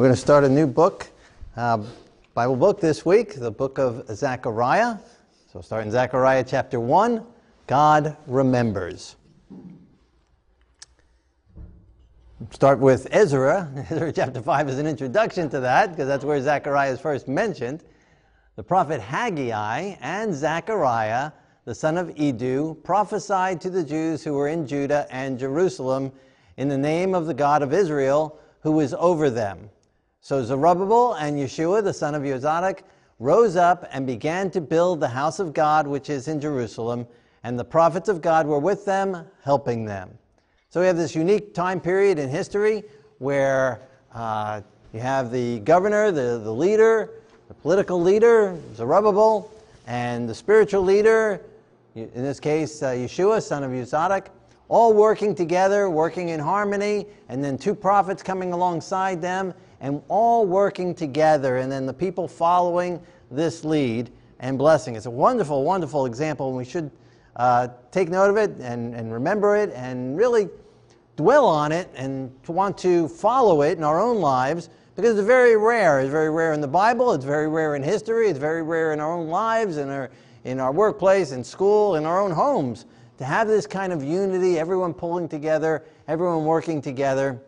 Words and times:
We're 0.00 0.06
going 0.06 0.16
to 0.16 0.22
start 0.22 0.44
a 0.44 0.48
new 0.48 0.66
book, 0.66 1.08
uh, 1.58 1.84
Bible 2.32 2.56
book 2.56 2.80
this 2.80 3.04
week, 3.04 3.34
the 3.34 3.50
book 3.50 3.76
of 3.76 4.08
Zechariah. 4.08 4.96
So, 5.52 5.60
start 5.60 5.84
in 5.84 5.90
Zechariah 5.90 6.42
chapter 6.42 6.80
1 6.80 7.22
God 7.66 8.16
remembers. 8.26 9.16
Start 12.50 12.78
with 12.78 13.08
Ezra. 13.10 13.70
Ezra 13.90 14.10
chapter 14.10 14.40
5 14.40 14.70
is 14.70 14.78
an 14.78 14.86
introduction 14.86 15.50
to 15.50 15.60
that 15.60 15.90
because 15.90 16.08
that's 16.08 16.24
where 16.24 16.40
Zechariah 16.40 16.92
is 16.92 16.98
first 16.98 17.28
mentioned. 17.28 17.84
The 18.56 18.62
prophet 18.62 19.02
Haggai 19.02 19.96
and 20.00 20.34
Zechariah, 20.34 21.32
the 21.66 21.74
son 21.74 21.98
of 21.98 22.08
Iddo, 22.18 22.72
prophesied 22.72 23.60
to 23.60 23.68
the 23.68 23.84
Jews 23.84 24.24
who 24.24 24.32
were 24.32 24.48
in 24.48 24.66
Judah 24.66 25.06
and 25.10 25.38
Jerusalem 25.38 26.10
in 26.56 26.68
the 26.68 26.78
name 26.78 27.14
of 27.14 27.26
the 27.26 27.34
God 27.34 27.60
of 27.60 27.74
Israel 27.74 28.40
who 28.60 28.80
is 28.80 28.94
over 28.94 29.28
them. 29.28 29.68
So 30.22 30.44
Zerubbabel 30.44 31.14
and 31.14 31.38
Yeshua, 31.38 31.82
the 31.82 31.94
son 31.94 32.14
of 32.14 32.22
Yozadak, 32.22 32.80
rose 33.18 33.56
up 33.56 33.88
and 33.90 34.06
began 34.06 34.50
to 34.50 34.60
build 34.60 35.00
the 35.00 35.08
house 35.08 35.38
of 35.38 35.54
God 35.54 35.86
which 35.86 36.10
is 36.10 36.28
in 36.28 36.40
Jerusalem, 36.40 37.06
and 37.42 37.58
the 37.58 37.64
prophets 37.64 38.08
of 38.08 38.20
God 38.20 38.46
were 38.46 38.58
with 38.58 38.84
them, 38.84 39.24
helping 39.44 39.86
them. 39.86 40.10
So 40.68 40.80
we 40.80 40.86
have 40.86 40.98
this 40.98 41.14
unique 41.14 41.54
time 41.54 41.80
period 41.80 42.18
in 42.18 42.28
history 42.28 42.84
where 43.18 43.80
uh, 44.14 44.60
you 44.92 45.00
have 45.00 45.32
the 45.32 45.60
governor, 45.60 46.10
the, 46.10 46.38
the 46.44 46.52
leader, 46.52 47.10
the 47.48 47.54
political 47.54 48.00
leader, 48.00 48.58
Zerubbabel, 48.74 49.50
and 49.86 50.28
the 50.28 50.34
spiritual 50.34 50.82
leader, 50.82 51.40
in 51.94 52.22
this 52.22 52.38
case, 52.38 52.82
uh, 52.82 52.90
Yeshua, 52.90 53.42
son 53.42 53.64
of 53.64 53.70
Yozadak, 53.70 54.26
all 54.68 54.92
working 54.92 55.34
together, 55.34 55.88
working 55.88 56.28
in 56.28 56.38
harmony, 56.38 57.06
and 57.30 57.42
then 57.42 57.56
two 57.56 57.74
prophets 57.74 58.22
coming 58.22 58.52
alongside 58.52 59.22
them 59.22 59.54
and 59.80 60.02
all 60.08 60.46
working 60.46 60.94
together, 60.94 61.58
and 61.58 61.70
then 61.70 61.86
the 61.86 61.94
people 61.94 62.28
following 62.28 63.00
this 63.30 63.64
lead 63.64 64.10
and 64.40 64.58
blessing. 64.58 64.96
It's 64.96 65.06
a 65.06 65.10
wonderful, 65.10 65.64
wonderful 65.64 66.06
example, 66.06 66.48
and 66.48 66.56
we 66.56 66.64
should 66.64 66.90
uh, 67.36 67.68
take 67.90 68.08
note 68.08 68.30
of 68.30 68.36
it 68.36 68.50
and, 68.60 68.94
and 68.94 69.12
remember 69.12 69.56
it 69.56 69.70
and 69.74 70.16
really 70.16 70.48
dwell 71.16 71.46
on 71.46 71.72
it 71.72 71.88
and 71.94 72.30
to 72.44 72.52
want 72.52 72.76
to 72.78 73.08
follow 73.08 73.62
it 73.62 73.78
in 73.78 73.84
our 73.84 74.00
own 74.00 74.20
lives 74.20 74.68
because 74.96 75.18
it's 75.18 75.26
very 75.26 75.56
rare. 75.56 76.00
It's 76.00 76.10
very 76.10 76.30
rare 76.30 76.52
in 76.52 76.60
the 76.60 76.68
Bible, 76.68 77.12
it's 77.12 77.24
very 77.24 77.48
rare 77.48 77.76
in 77.76 77.82
history, 77.82 78.28
it's 78.28 78.38
very 78.38 78.62
rare 78.62 78.92
in 78.92 79.00
our 79.00 79.12
own 79.12 79.28
lives, 79.28 79.76
in 79.76 79.88
our, 79.88 80.10
in 80.44 80.60
our 80.60 80.72
workplace, 80.72 81.32
in 81.32 81.44
school, 81.44 81.96
in 81.96 82.04
our 82.04 82.20
own 82.20 82.30
homes. 82.30 82.86
To 83.18 83.24
have 83.24 83.48
this 83.48 83.66
kind 83.66 83.92
of 83.92 84.02
unity, 84.02 84.58
everyone 84.58 84.94
pulling 84.94 85.28
together, 85.28 85.84
everyone 86.08 86.44
working 86.44 86.80
together 86.80 87.40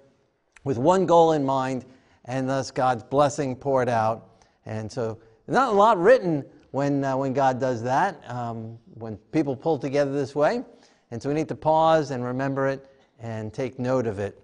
with 0.65 0.79
one 0.79 1.07
goal 1.07 1.33
in 1.33 1.45
mind 1.45 1.85
and 2.25 2.49
thus 2.49 2.71
God's 2.71 3.03
blessing 3.03 3.57
poured 3.57 3.89
out. 3.89 4.29
And 4.67 4.91
so, 4.91 5.19
not 5.49 5.73
a 5.73 5.77
lot 5.77 5.99
written 5.99 6.45
when, 6.71 7.05
uh, 7.05 7.17
when 7.17 7.33
God 7.33 7.61
does 7.61 7.83
that, 7.83 8.23
um, 8.29 8.79
when 8.95 9.17
people 9.33 9.57
pull 9.57 9.79
together 9.79 10.13
this 10.13 10.35
way. 10.35 10.63
And 11.11 11.23
so, 11.23 11.29
we 11.29 11.35
need 11.35 11.49
to 11.49 11.55
pause 11.55 12.11
and 12.11 12.25
remember 12.25 12.69
it 12.69 12.87
and 13.19 13.53
take 13.53 13.79
note 13.79 14.07
of 14.07 14.19
it. 14.19 14.41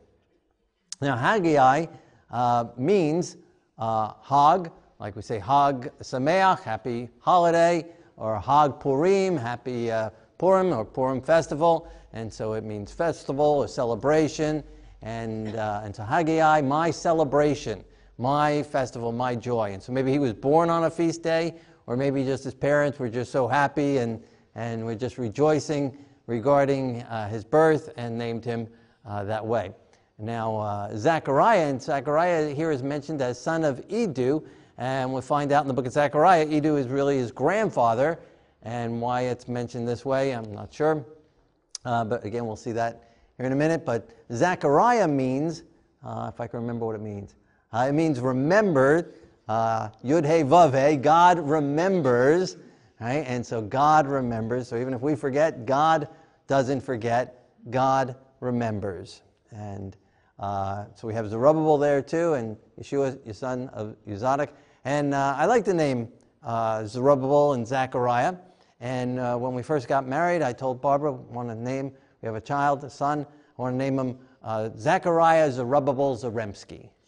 Now, 1.01 1.17
Haggai 1.17 1.87
uh, 2.31 2.65
means 2.77 3.37
uh, 3.79 4.13
Hag, 4.23 4.71
like 4.99 5.15
we 5.15 5.23
say 5.23 5.39
Hag 5.39 5.93
Sameach, 6.01 6.63
happy 6.63 7.09
holiday, 7.21 7.87
or 8.17 8.41
Hag 8.41 8.81
Purim, 8.81 9.37
happy 9.37 9.91
uh, 9.91 10.11
Purim 10.39 10.73
or 10.73 10.85
Purim 10.85 11.23
festival. 11.23 11.89
And 12.13 12.33
so 12.33 12.55
it 12.55 12.65
means 12.65 12.91
festival 12.91 13.45
or 13.45 13.69
celebration 13.69 14.65
and, 15.03 15.57
uh, 15.57 15.83
and 15.85 15.95
to 15.95 16.05
Haggai, 16.05 16.61
my 16.63 16.91
celebration, 16.91 17.85
my 18.19 18.63
festival, 18.65 19.13
my 19.13 19.35
joy. 19.35 19.73
And 19.73 19.83
so 19.83 19.93
maybe 19.93 20.11
he 20.11 20.19
was 20.19 20.33
born 20.33 20.71
on 20.71 20.85
a 20.85 20.91
feast 20.91 21.23
day, 21.23 21.55
or 21.87 21.97
maybe 21.97 22.25
just 22.25 22.45
his 22.45 22.55
parents 22.55 22.99
were 22.99 23.09
just 23.09 23.31
so 23.33 23.49
happy 23.49 23.99
and, 23.99 24.23
and 24.55 24.85
were 24.85 24.95
just 24.95 25.19
rejoicing 25.19 25.97
regarding 26.27 27.03
uh, 27.03 27.29
his 27.29 27.45
birth 27.45 27.91
and 27.97 28.19
named 28.19 28.45
him 28.45 28.69
uh, 29.07 29.25
that 29.25 29.45
way. 29.45 29.73
Now, 30.19 30.57
uh, 30.57 30.97
Zechariah, 30.97 31.69
and 31.69 31.81
Zechariah 31.81 32.53
here 32.53 32.73
is 32.73 32.83
mentioned 32.83 33.23
as 33.23 33.41
son 33.41 33.65
of 33.65 33.83
Iddo, 33.89 34.43
and 34.77 35.13
we'll 35.13 35.23
find 35.23 35.53
out 35.53 35.63
in 35.63 35.69
the 35.69 35.75
book 35.75 35.87
of 35.87 35.93
Zechariah, 35.93 36.47
Iddo 36.47 36.77
is 36.77 36.89
really 36.89 37.17
his 37.17 37.31
grandfather, 37.31 38.19
and 38.63 39.01
why 39.01 39.23
it's 39.23 39.47
mentioned 39.47 39.87
this 39.87 40.05
way, 40.05 40.33
I'm 40.35 40.53
not 40.53 40.75
sure. 40.75 41.05
Uh, 41.85 42.05
but 42.05 42.25
again, 42.25 42.47
we'll 42.47 42.57
see 42.57 42.73
that 42.73 43.09
here 43.39 43.47
in 43.47 43.53
a 43.53 43.57
minute, 43.57 43.87
but 43.87 44.11
Zechariah 44.33 45.07
means, 45.07 45.63
uh, 46.05 46.31
if 46.35 46.41
I 46.41 46.49
can 46.49 46.61
remember 46.61 46.85
what 46.85 46.97
it 46.97 47.01
means, 47.01 47.37
uh, 47.73 47.87
it 47.89 47.93
means 47.93 48.19
remembered. 48.21 49.15
Uh, 49.49 49.91
Yud 50.05 50.25
He 50.27 50.43
Vav 50.43 50.91
He, 50.91 50.97
God 50.97 51.39
remembers, 51.39 52.57
right? 53.01 53.25
And 53.27 53.47
so 53.47 53.63
God 53.63 54.09
remembers. 54.09 54.69
So 54.69 54.77
even 54.77 54.93
if 54.93 55.01
we 55.01 55.15
forget, 55.15 55.65
God 55.67 56.09
doesn't 56.49 56.81
forget. 56.81 57.47
God 57.71 58.17
remembers. 58.41 59.23
And 59.53 59.97
uh, 60.41 60.87
so 60.95 61.07
we 61.07 61.15
have 61.15 61.31
Zerubbabel 61.31 61.79
there 61.79 62.03
too, 62.03 62.35
and 62.35 62.57
Yeshua, 62.81 63.25
your 63.25 63.35
son 63.35 63.69
of 63.69 63.95
Yozadak. 64.07 64.49
And 64.85 65.15
uh, 65.15 65.37
I 65.39 65.47
like 65.47 65.65
the 65.65 65.75
name 65.75 66.09
uh, 66.43 66.85
Zerubbabel 66.87 67.53
and 67.53 67.67
Zechariah. 67.67 68.35
And 68.81 69.21
uh, 69.21 69.37
when 69.37 69.55
we 69.55 69.63
first 69.63 69.87
got 69.87 70.07
married, 70.07 70.43
I 70.43 70.53
told 70.53 70.81
Barbara, 70.83 71.13
want 71.13 71.49
to 71.49 71.55
name 71.55 71.93
we 72.23 72.27
have 72.27 72.35
a 72.35 72.41
child, 72.41 72.83
a 72.85 72.91
son. 72.91 73.27
I 73.59 73.63
want 73.63 73.75
to 73.75 73.79
name 73.79 73.99
him 73.99 74.19
uh, 74.43 74.71
Zachariah 74.77 75.51
Zerubbabel 75.53 76.17
Zaremski. 76.17 76.89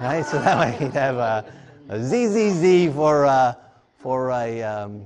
Right? 0.00 0.24
So 0.24 0.40
that 0.40 0.58
way 0.58 0.76
he'd 0.78 0.92
have 0.92 1.16
a, 1.16 1.44
a 1.88 2.02
ZZZ 2.02 2.94
for, 2.94 3.26
uh, 3.26 3.54
for 3.96 4.30
a, 4.30 4.62
um, 4.62 5.04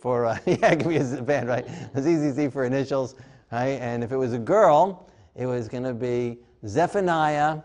for 0.00 0.24
a, 0.24 0.40
yeah, 0.46 0.74
give 0.74 0.86
me 0.86 0.96
a 0.96 1.22
band, 1.22 1.48
right? 1.48 1.66
A 1.94 2.00
ZZZ 2.00 2.52
for 2.52 2.64
initials, 2.64 3.14
right? 3.52 3.78
And 3.80 4.02
if 4.02 4.12
it 4.12 4.16
was 4.16 4.32
a 4.32 4.38
girl, 4.38 5.08
it 5.34 5.46
was 5.46 5.68
going 5.68 5.84
to 5.84 5.94
be 5.94 6.38
Zephaniah, 6.66 7.60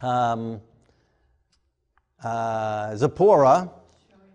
um, 0.00 0.60
uh, 2.24 2.96
Zipporah, 2.96 3.70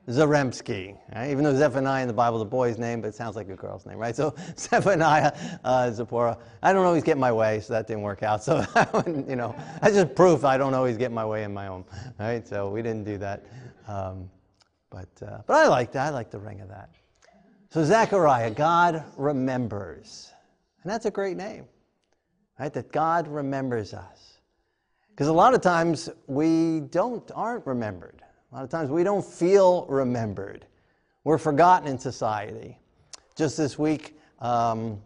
Zaremski. 0.08 0.98
Right? 1.14 1.30
Even 1.30 1.44
though 1.44 1.56
Zephaniah 1.56 2.02
in 2.02 2.08
the 2.08 2.14
Bible 2.14 2.38
is 2.38 2.44
a 2.44 2.46
boy's 2.46 2.78
name, 2.78 3.02
but 3.02 3.10
it 3.10 3.16
sounds 3.16 3.36
like 3.36 3.50
a 3.50 3.56
girl's 3.56 3.86
name, 3.86 3.98
right? 3.98 4.16
So 4.16 4.36
Zephaniah, 4.58 5.32
uh, 5.64 5.92
Zipporah. 5.92 6.38
I 6.64 6.74
don't 6.74 6.86
always 6.86 7.04
get 7.04 7.18
my 7.18 7.32
way, 7.32 7.60
so 7.60 7.74
that 7.74 7.88
didn't 7.88 8.04
work 8.04 8.24
out. 8.24 8.44
So 8.44 8.66
you 9.06 9.36
know, 9.36 9.56
that's 9.82 9.96
just 9.96 10.16
proof 10.16 10.44
I 10.44 10.58
don't 10.58 10.74
always 10.74 10.98
get 10.98 11.12
my 11.12 11.26
way 11.26 11.44
in 11.44 11.54
my 11.54 11.68
own, 11.68 11.86
right? 12.20 12.48
So 12.48 12.70
we 12.70 12.82
didn't 12.82 13.04
do 13.04 13.18
that. 13.20 13.46
Um, 13.88 14.30
but 14.90 15.10
uh, 15.22 15.40
but 15.46 15.56
I 15.56 15.68
like 15.68 15.92
that. 15.94 16.08
I 16.08 16.10
like 16.10 16.32
the 16.32 16.40
ring 16.40 16.62
of 16.62 16.70
that. 16.70 16.90
So 17.70 17.84
Zechariah, 17.84 18.52
God 18.52 19.06
remembers, 19.16 20.32
and 20.84 20.92
that's 20.92 21.06
a 21.06 21.12
great 21.12 21.38
name, 21.38 21.66
right? 22.60 22.74
That 22.74 22.92
God 22.92 23.28
remembers 23.28 23.94
us, 23.94 24.40
because 25.12 25.28
a 25.28 25.34
lot 25.34 25.54
of 25.54 25.62
times 25.62 26.10
we 26.28 26.82
don't 26.82 27.30
aren't 27.34 27.66
remembered. 27.66 28.22
A 28.52 28.56
lot 28.56 28.64
of 28.66 28.70
times 28.70 28.90
we 28.90 29.04
don't 29.06 29.24
feel 29.24 29.86
remembered. 29.86 30.66
We're 31.24 31.38
forgotten 31.38 31.88
in 31.88 31.98
society. 31.98 32.78
Just 33.38 33.56
this 33.56 33.80
week, 33.80 34.20
um, 34.40 35.02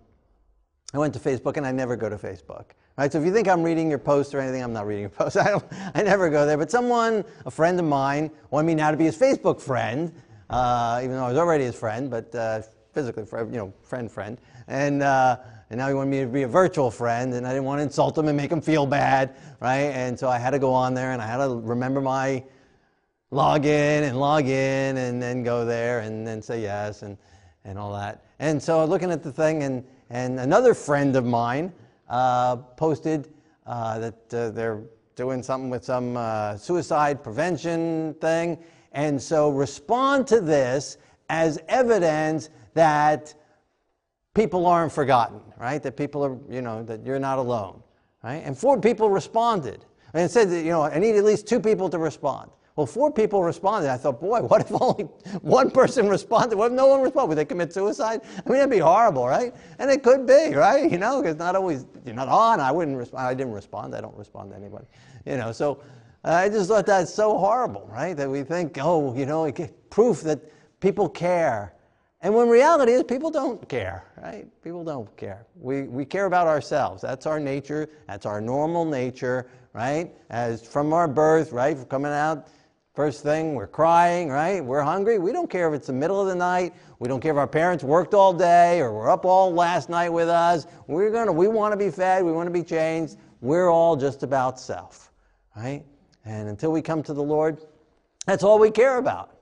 I 0.95 0.97
went 0.97 1.13
to 1.13 1.19
Facebook 1.19 1.57
and 1.57 1.65
I 1.65 1.71
never 1.71 1.95
go 1.95 2.09
to 2.09 2.17
Facebook. 2.17 2.65
Right? 2.97 3.11
So 3.11 3.19
if 3.19 3.25
you 3.25 3.31
think 3.31 3.47
I'm 3.47 3.61
reading 3.61 3.87
your 3.87 3.99
post 3.99 4.33
or 4.33 4.39
anything, 4.39 4.63
I'm 4.63 4.73
not 4.73 4.87
reading 4.87 5.01
your 5.01 5.09
post. 5.11 5.37
I, 5.37 5.51
don't, 5.51 5.65
I 5.93 6.01
never 6.01 6.31
go 6.31 6.47
there. 6.47 6.57
But 6.57 6.71
someone, 6.71 7.23
a 7.45 7.51
friend 7.51 7.79
of 7.79 7.85
mine, 7.85 8.31
wanted 8.49 8.65
me 8.65 8.73
now 8.73 8.89
to 8.89 8.97
be 8.97 9.03
his 9.03 9.17
Facebook 9.17 9.61
friend, 9.61 10.11
uh, 10.49 11.01
even 11.03 11.15
though 11.15 11.25
I 11.25 11.29
was 11.29 11.37
already 11.37 11.65
his 11.65 11.75
friend, 11.75 12.09
but 12.09 12.33
uh, 12.33 12.63
physically, 12.93 13.25
you 13.31 13.57
know, 13.57 13.73
friend, 13.83 14.11
friend. 14.11 14.39
And, 14.67 15.03
uh, 15.03 15.37
and 15.69 15.77
now 15.77 15.87
he 15.87 15.93
wanted 15.93 16.09
me 16.09 16.21
to 16.21 16.27
be 16.27 16.43
a 16.43 16.47
virtual 16.47 16.89
friend, 16.89 17.31
and 17.35 17.45
I 17.45 17.51
didn't 17.51 17.65
want 17.65 17.77
to 17.77 17.83
insult 17.83 18.17
him 18.17 18.27
and 18.27 18.35
make 18.35 18.51
him 18.51 18.61
feel 18.61 18.87
bad, 18.87 19.35
right? 19.59 19.91
And 19.93 20.17
so 20.17 20.29
I 20.29 20.39
had 20.39 20.51
to 20.51 20.59
go 20.59 20.73
on 20.73 20.95
there 20.95 21.11
and 21.11 21.21
I 21.21 21.27
had 21.27 21.37
to 21.37 21.59
remember 21.59 22.01
my 22.01 22.43
log 23.31 23.65
in 23.65 24.03
and 24.03 24.19
log 24.19 24.45
in 24.45 24.97
and 24.97 25.21
then 25.21 25.43
go 25.43 25.65
there 25.65 25.99
and 25.99 26.25
then 26.25 26.41
say 26.41 26.61
yes 26.61 27.01
and, 27.01 27.17
and 27.63 27.77
all 27.77 27.93
that. 27.93 28.23
And 28.39 28.61
so 28.61 28.85
looking 28.85 29.11
at 29.11 29.23
the 29.23 29.31
thing, 29.31 29.63
and, 29.63 29.83
and 30.09 30.39
another 30.39 30.73
friend 30.73 31.15
of 31.15 31.25
mine 31.25 31.73
uh, 32.09 32.55
posted 32.55 33.33
uh, 33.65 33.99
that 33.99 34.33
uh, 34.33 34.49
they're 34.51 34.83
doing 35.15 35.41
something 35.41 35.69
with 35.69 35.83
some 35.83 36.17
uh, 36.17 36.57
suicide 36.57 37.23
prevention 37.23 38.13
thing. 38.15 38.57
And 38.91 39.21
so 39.21 39.49
respond 39.49 40.27
to 40.27 40.41
this 40.41 40.97
as 41.29 41.59
evidence 41.67 42.49
that 42.73 43.33
people 44.33 44.67
aren't 44.67 44.91
forgotten, 44.91 45.41
right? 45.57 45.81
That 45.81 45.97
people 45.97 46.23
are, 46.23 46.37
you 46.49 46.61
know, 46.61 46.83
that 46.83 47.05
you're 47.05 47.19
not 47.19 47.39
alone, 47.39 47.81
right? 48.23 48.43
And 48.45 48.57
four 48.57 48.79
people 48.79 49.09
responded. 49.09 49.85
And 50.13 50.23
it 50.23 50.31
said 50.31 50.49
that, 50.49 50.61
you 50.61 50.69
know, 50.69 50.83
I 50.83 50.99
need 50.99 51.15
at 51.15 51.23
least 51.23 51.47
two 51.47 51.59
people 51.59 51.89
to 51.89 51.97
respond. 51.97 52.51
Well, 52.75 52.85
four 52.85 53.09
people 53.09 53.41
responded. 53.41 53.89
I 53.89 53.95
thought, 53.95 54.19
boy, 54.19 54.41
what 54.41 54.61
if 54.61 54.71
only 54.81 55.05
one 55.41 55.71
person 55.71 56.09
responded? 56.09 56.57
What 56.57 56.67
if 56.67 56.73
no 56.73 56.87
one 56.87 57.01
responded? 57.01 57.29
Would 57.29 57.37
they 57.37 57.45
commit 57.45 57.71
suicide? 57.73 58.21
I 58.45 58.49
mean, 58.49 58.59
it'd 58.59 58.69
be 58.69 58.79
horrible, 58.79 59.27
right? 59.27 59.53
And 59.79 59.89
it 59.89 60.03
could 60.03 60.27
be, 60.27 60.53
right? 60.55 60.91
You 60.91 60.97
know, 60.97 61.21
because 61.21 61.37
not 61.37 61.55
always, 61.55 61.85
you're 62.05 62.15
not 62.15 62.27
on. 62.27 62.59
I 62.59 62.71
wouldn't 62.71 62.97
respond. 62.97 63.27
I 63.27 63.33
didn't 63.33 63.53
respond. 63.53 63.95
I 63.95 64.01
don't 64.01 64.15
respond 64.17 64.51
to 64.51 64.57
anybody. 64.57 64.85
You 65.25 65.37
know, 65.37 65.51
so 65.53 65.81
uh, 66.25 66.31
I 66.31 66.49
just 66.49 66.69
thought 66.69 66.85
that's 66.85 67.13
so 67.13 67.37
horrible, 67.37 67.89
right? 67.91 68.15
That 68.15 68.29
we 68.29 68.43
think, 68.43 68.77
oh, 68.81 69.15
you 69.15 69.25
know, 69.25 69.49
proof 69.89 70.21
that 70.21 70.39
people 70.81 71.07
care. 71.07 71.73
And 72.21 72.33
when 72.33 72.49
reality 72.49 72.91
is, 72.93 73.03
people 73.03 73.31
don't 73.31 73.67
care, 73.69 74.03
right? 74.21 74.47
People 74.63 74.83
don't 74.83 75.15
care. 75.15 75.45
We, 75.55 75.83
we 75.83 76.03
care 76.03 76.25
about 76.25 76.47
ourselves. 76.47 77.01
That's 77.01 77.25
our 77.25 77.39
nature. 77.39 77.87
That's 78.07 78.25
our 78.25 78.41
normal 78.41 78.83
nature, 78.83 79.47
right? 79.73 80.11
As 80.29 80.65
from 80.65 80.91
our 80.91 81.07
birth, 81.07 81.51
right? 81.51 81.77
Coming 81.87 82.11
out 82.11 82.47
First 82.95 83.23
thing, 83.23 83.55
we're 83.55 83.67
crying, 83.67 84.29
right? 84.29 84.63
We're 84.63 84.81
hungry. 84.81 85.19
We 85.19 85.33
don't 85.33 85.49
care 85.49 85.67
if 85.67 85.73
it's 85.73 85.87
the 85.87 85.93
middle 85.93 86.21
of 86.21 86.27
the 86.27 86.35
night. 86.35 86.73
We 86.99 87.09
don't 87.09 87.19
care 87.19 87.33
if 87.33 87.37
our 87.37 87.47
parents 87.47 87.83
worked 87.83 88.13
all 88.13 88.31
day 88.31 88.79
or 88.79 88.93
were 88.93 89.09
up 89.09 89.25
all 89.25 89.53
last 89.53 89.89
night 89.89 90.07
with 90.07 90.29
us. 90.29 90.65
We're 90.87 91.11
gonna, 91.11 91.33
we 91.33 91.49
want 91.49 91.73
to 91.73 91.77
be 91.77 91.91
fed. 91.91 92.23
We 92.23 92.31
want 92.31 92.47
to 92.47 92.53
be 92.53 92.63
changed. 92.63 93.17
We're 93.41 93.69
all 93.69 93.97
just 93.97 94.23
about 94.23 94.57
self, 94.61 95.11
right? 95.57 95.83
And 96.23 96.47
until 96.47 96.71
we 96.71 96.81
come 96.81 97.03
to 97.03 97.13
the 97.13 97.21
Lord, 97.21 97.59
that's 98.25 98.43
all 98.43 98.59
we 98.59 98.71
care 98.71 98.97
about. 98.97 99.35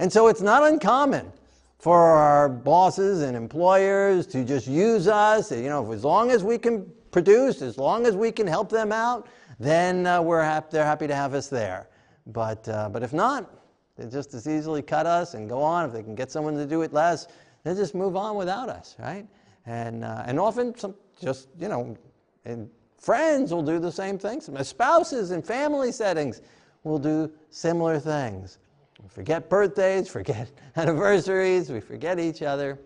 And 0.00 0.12
so 0.12 0.26
it's 0.26 0.42
not 0.42 0.64
uncommon 0.64 1.32
for 1.78 1.96
our 1.96 2.48
bosses 2.48 3.22
and 3.22 3.36
employers 3.36 4.26
to 4.26 4.44
just 4.44 4.66
use 4.66 5.06
us. 5.06 5.52
You 5.52 5.68
know, 5.68 5.92
as 5.92 6.04
long 6.04 6.32
as 6.32 6.42
we 6.42 6.58
can 6.58 6.90
produce, 7.12 7.62
as 7.62 7.78
long 7.78 8.04
as 8.04 8.16
we 8.16 8.32
can 8.32 8.48
help 8.48 8.68
them 8.68 8.90
out, 8.90 9.28
then 9.60 10.08
uh, 10.08 10.20
we're 10.20 10.42
hap- 10.42 10.70
they're 10.72 10.84
happy 10.84 11.06
to 11.06 11.14
have 11.14 11.34
us 11.34 11.46
there. 11.46 11.86
But, 12.26 12.68
uh, 12.68 12.88
but 12.90 13.02
if 13.02 13.12
not, 13.12 13.50
they 13.96 14.06
just 14.06 14.34
as 14.34 14.48
easily 14.48 14.82
cut 14.82 15.06
us 15.06 15.34
and 15.34 15.48
go 15.48 15.62
on. 15.62 15.86
If 15.86 15.92
they 15.92 16.02
can 16.02 16.14
get 16.14 16.30
someone 16.30 16.54
to 16.54 16.66
do 16.66 16.82
it 16.82 16.92
less, 16.92 17.26
they 17.64 17.74
just 17.74 17.94
move 17.94 18.16
on 18.16 18.36
without 18.36 18.68
us, 18.68 18.96
right? 18.98 19.26
And, 19.66 20.04
uh, 20.04 20.24
and 20.26 20.40
often, 20.40 20.76
some 20.78 20.94
just, 21.20 21.48
you 21.58 21.68
know, 21.68 21.96
and 22.44 22.70
friends 22.98 23.52
will 23.52 23.62
do 23.62 23.78
the 23.78 23.92
same 23.92 24.18
things. 24.18 24.48
Spouses 24.66 25.30
in 25.30 25.42
family 25.42 25.92
settings 25.92 26.40
will 26.82 26.98
do 26.98 27.30
similar 27.50 27.98
things. 27.98 28.58
We 29.02 29.08
forget 29.08 29.48
birthdays, 29.50 30.08
forget 30.12 30.50
anniversaries, 30.76 31.70
we 31.70 31.80
forget 31.80 32.18
each 32.18 32.42
other 32.42 32.78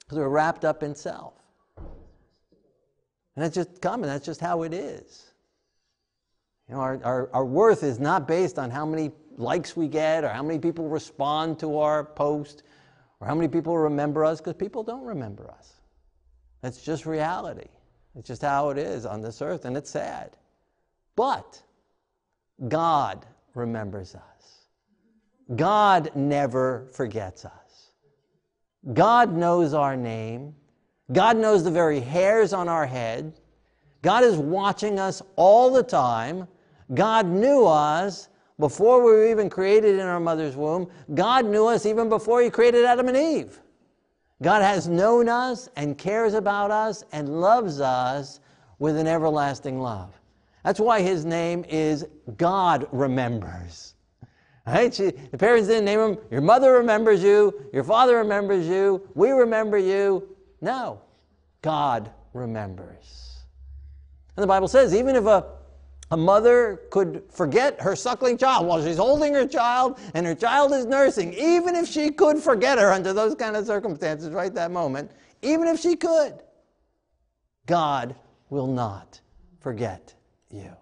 because 0.00 0.18
we're 0.18 0.28
wrapped 0.28 0.64
up 0.64 0.82
in 0.82 0.94
self. 0.94 1.34
And 3.34 3.42
that's 3.42 3.54
just 3.54 3.80
common, 3.80 4.08
that's 4.08 4.26
just 4.26 4.40
how 4.40 4.62
it 4.62 4.74
is. 4.74 5.31
You 6.68 6.74
know, 6.74 6.80
our, 6.80 7.00
our, 7.04 7.30
our 7.32 7.44
worth 7.44 7.82
is 7.82 7.98
not 7.98 8.26
based 8.28 8.58
on 8.58 8.70
how 8.70 8.86
many 8.86 9.10
likes 9.36 9.76
we 9.76 9.88
get 9.88 10.24
or 10.24 10.28
how 10.28 10.42
many 10.42 10.58
people 10.58 10.88
respond 10.88 11.58
to 11.60 11.78
our 11.78 12.04
post 12.04 12.62
or 13.20 13.26
how 13.26 13.34
many 13.34 13.48
people 13.48 13.76
remember 13.76 14.24
us, 14.24 14.40
because 14.40 14.54
people 14.54 14.82
don't 14.82 15.04
remember 15.04 15.50
us. 15.50 15.74
That's 16.60 16.82
just 16.82 17.06
reality. 17.06 17.68
It's 18.16 18.28
just 18.28 18.42
how 18.42 18.70
it 18.70 18.78
is 18.78 19.06
on 19.06 19.20
this 19.20 19.40
earth, 19.40 19.64
and 19.64 19.76
it's 19.76 19.90
sad. 19.90 20.36
But 21.16 21.62
God 22.68 23.26
remembers 23.54 24.14
us. 24.14 24.66
God 25.56 26.10
never 26.14 26.88
forgets 26.92 27.44
us. 27.44 27.90
God 28.92 29.32
knows 29.32 29.74
our 29.74 29.96
name. 29.96 30.54
God 31.12 31.36
knows 31.36 31.64
the 31.64 31.70
very 31.70 32.00
hairs 32.00 32.52
on 32.52 32.68
our 32.68 32.86
head. 32.86 33.34
God 34.02 34.24
is 34.24 34.36
watching 34.36 34.98
us 34.98 35.22
all 35.36 35.70
the 35.70 35.82
time. 35.82 36.48
God 36.94 37.26
knew 37.26 37.64
us 37.64 38.28
before 38.58 39.02
we 39.02 39.12
were 39.12 39.30
even 39.30 39.48
created 39.48 39.94
in 39.94 40.06
our 40.06 40.20
mother's 40.20 40.56
womb. 40.56 40.88
God 41.14 41.46
knew 41.46 41.66
us 41.66 41.86
even 41.86 42.08
before 42.08 42.42
He 42.42 42.50
created 42.50 42.84
Adam 42.84 43.08
and 43.08 43.16
Eve. 43.16 43.60
God 44.42 44.62
has 44.62 44.88
known 44.88 45.28
us 45.28 45.68
and 45.76 45.96
cares 45.96 46.34
about 46.34 46.70
us 46.70 47.04
and 47.12 47.40
loves 47.40 47.80
us 47.80 48.40
with 48.80 48.96
an 48.96 49.06
everlasting 49.06 49.80
love. 49.80 50.18
That's 50.64 50.80
why 50.80 51.00
His 51.00 51.24
name 51.24 51.64
is 51.68 52.06
God 52.36 52.88
remembers. 52.90 53.94
Right? 54.66 54.94
She, 54.94 55.10
the 55.10 55.38
parents 55.38 55.68
didn't 55.68 55.84
name 55.84 55.98
him, 55.98 56.18
your 56.30 56.40
mother 56.40 56.72
remembers 56.74 57.22
you, 57.22 57.68
your 57.72 57.82
father 57.82 58.16
remembers 58.18 58.66
you, 58.66 59.08
we 59.14 59.30
remember 59.30 59.76
you. 59.76 60.36
No, 60.60 61.00
God 61.62 62.12
remembers. 62.32 63.21
And 64.36 64.42
the 64.42 64.46
Bible 64.46 64.68
says, 64.68 64.94
even 64.94 65.16
if 65.16 65.26
a 65.26 65.46
a 66.12 66.16
mother 66.16 66.82
could 66.90 67.22
forget 67.30 67.80
her 67.80 67.96
suckling 67.96 68.36
child 68.36 68.66
while 68.66 68.84
she's 68.84 68.98
holding 68.98 69.32
her 69.32 69.46
child 69.46 69.98
and 70.12 70.26
her 70.26 70.34
child 70.34 70.70
is 70.74 70.84
nursing, 70.84 71.32
even 71.32 71.74
if 71.74 71.88
she 71.88 72.10
could 72.10 72.36
forget 72.36 72.78
her 72.78 72.92
under 72.92 73.14
those 73.14 73.34
kind 73.34 73.56
of 73.56 73.64
circumstances 73.64 74.28
right 74.28 74.52
that 74.52 74.70
moment, 74.70 75.10
even 75.40 75.66
if 75.66 75.80
she 75.80 75.96
could, 75.96 76.34
God 77.64 78.14
will 78.50 78.66
not 78.66 79.22
forget 79.60 80.14
you. 80.50 80.76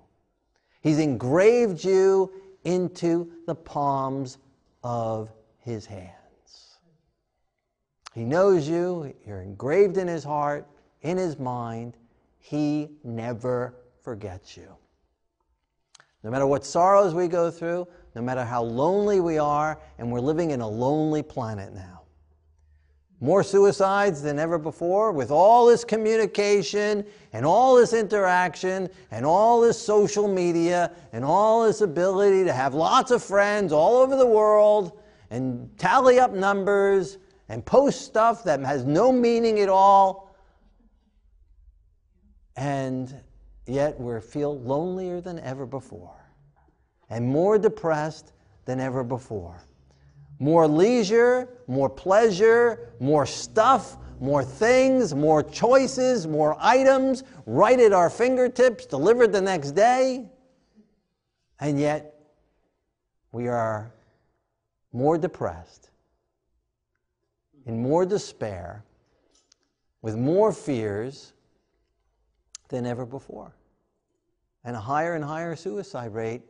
He's 0.82 0.99
engraved 0.99 1.85
you 1.85 2.32
into 2.64 3.31
the 3.47 3.55
palms 3.55 4.38
of 4.82 5.31
his 5.61 5.87
hands. 5.87 6.79
He 8.14 8.25
knows 8.25 8.69
you, 8.69 9.14
you're 9.25 9.43
engraved 9.43 9.97
in 9.97 10.08
his 10.08 10.25
heart, 10.25 10.67
in 11.02 11.17
his 11.17 11.38
mind. 11.38 11.97
He 12.40 12.90
never 13.04 13.76
forgets 14.02 14.56
you. 14.56 14.75
No 16.25 16.31
matter 16.31 16.46
what 16.46 16.64
sorrows 16.64 17.14
we 17.14 17.28
go 17.28 17.50
through, 17.50 17.87
no 18.14 18.22
matter 18.22 18.44
how 18.44 18.62
lonely 18.62 19.20
we 19.20 19.38
are, 19.38 19.78
and 19.98 20.10
we're 20.10 20.20
living 20.20 20.50
in 20.50 20.60
a 20.60 20.69
lonely 20.69 21.22
planet 21.22 21.72
now. 21.72 22.02
More 23.20 23.42
suicides 23.42 24.22
than 24.22 24.38
ever 24.38 24.58
before, 24.58 25.12
with 25.12 25.31
all 25.31 25.66
this 25.66 25.84
communication 25.84 27.04
and 27.34 27.44
all 27.44 27.76
this 27.76 27.92
interaction 27.92 28.88
and 29.10 29.26
all 29.26 29.60
this 29.60 29.78
social 29.78 30.26
media 30.26 30.90
and 31.12 31.25
all 31.25 31.64
this 31.64 31.82
ability 31.82 32.44
to 32.44 32.52
have 32.52 32.75
lots 32.75 33.10
of 33.10 33.22
friends 33.22 33.72
all 33.72 33.98
over 33.98 34.16
the 34.16 34.26
world 34.26 34.98
and 35.31 35.70
tally 35.78 36.19
up 36.19 36.32
numbers 36.32 37.19
and 37.50 37.64
post 37.64 38.02
stuff 38.02 38.42
that 38.44 38.60
has 38.60 38.84
no 38.84 39.12
meaning 39.12 39.60
at 39.60 39.69
all. 39.69 40.30
And 42.61 43.15
yet 43.67 43.99
we 43.99 44.21
feel 44.21 44.61
lonelier 44.61 45.23
than 45.23 45.38
ever 45.38 45.64
before 45.64 46.14
and 47.09 47.26
more 47.26 47.59
depressed 47.59 48.35
than 48.67 48.79
ever 48.81 49.02
before. 49.02 49.57
More 50.38 50.69
leisure, 50.69 51.49
more 51.67 51.88
pleasure, 51.88 52.93
more 53.00 53.25
stuff, 53.25 53.97
more 54.21 54.45
things, 54.45 55.14
more 55.14 55.43
choices, 55.43 56.26
more 56.26 56.55
items 56.61 57.25
right 57.47 57.81
at 57.81 57.95
our 57.95 58.11
fingertips, 58.11 58.85
delivered 58.85 59.33
the 59.33 59.40
next 59.40 59.71
day. 59.71 60.29
And 61.61 61.81
yet, 61.81 62.14
we 63.33 63.49
are 63.49 63.90
more 64.93 65.17
depressed, 65.17 65.88
in 67.64 67.83
more 67.83 68.05
despair, 68.05 68.85
with 70.02 70.17
more 70.17 70.52
fears 70.52 71.33
than 72.71 72.87
ever 72.87 73.05
before, 73.05 73.55
and 74.65 74.75
a 74.75 74.81
higher 74.81 75.15
and 75.15 75.25
higher 75.25 75.55
suicide 75.55 76.15
rate 76.15 76.43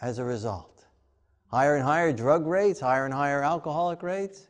as 0.00 0.18
a 0.18 0.24
result. 0.24 0.84
Higher 1.48 1.76
and 1.76 1.84
higher 1.84 2.12
drug 2.12 2.46
rates, 2.46 2.80
higher 2.80 3.04
and 3.04 3.12
higher 3.12 3.42
alcoholic 3.42 4.02
rates. 4.02 4.48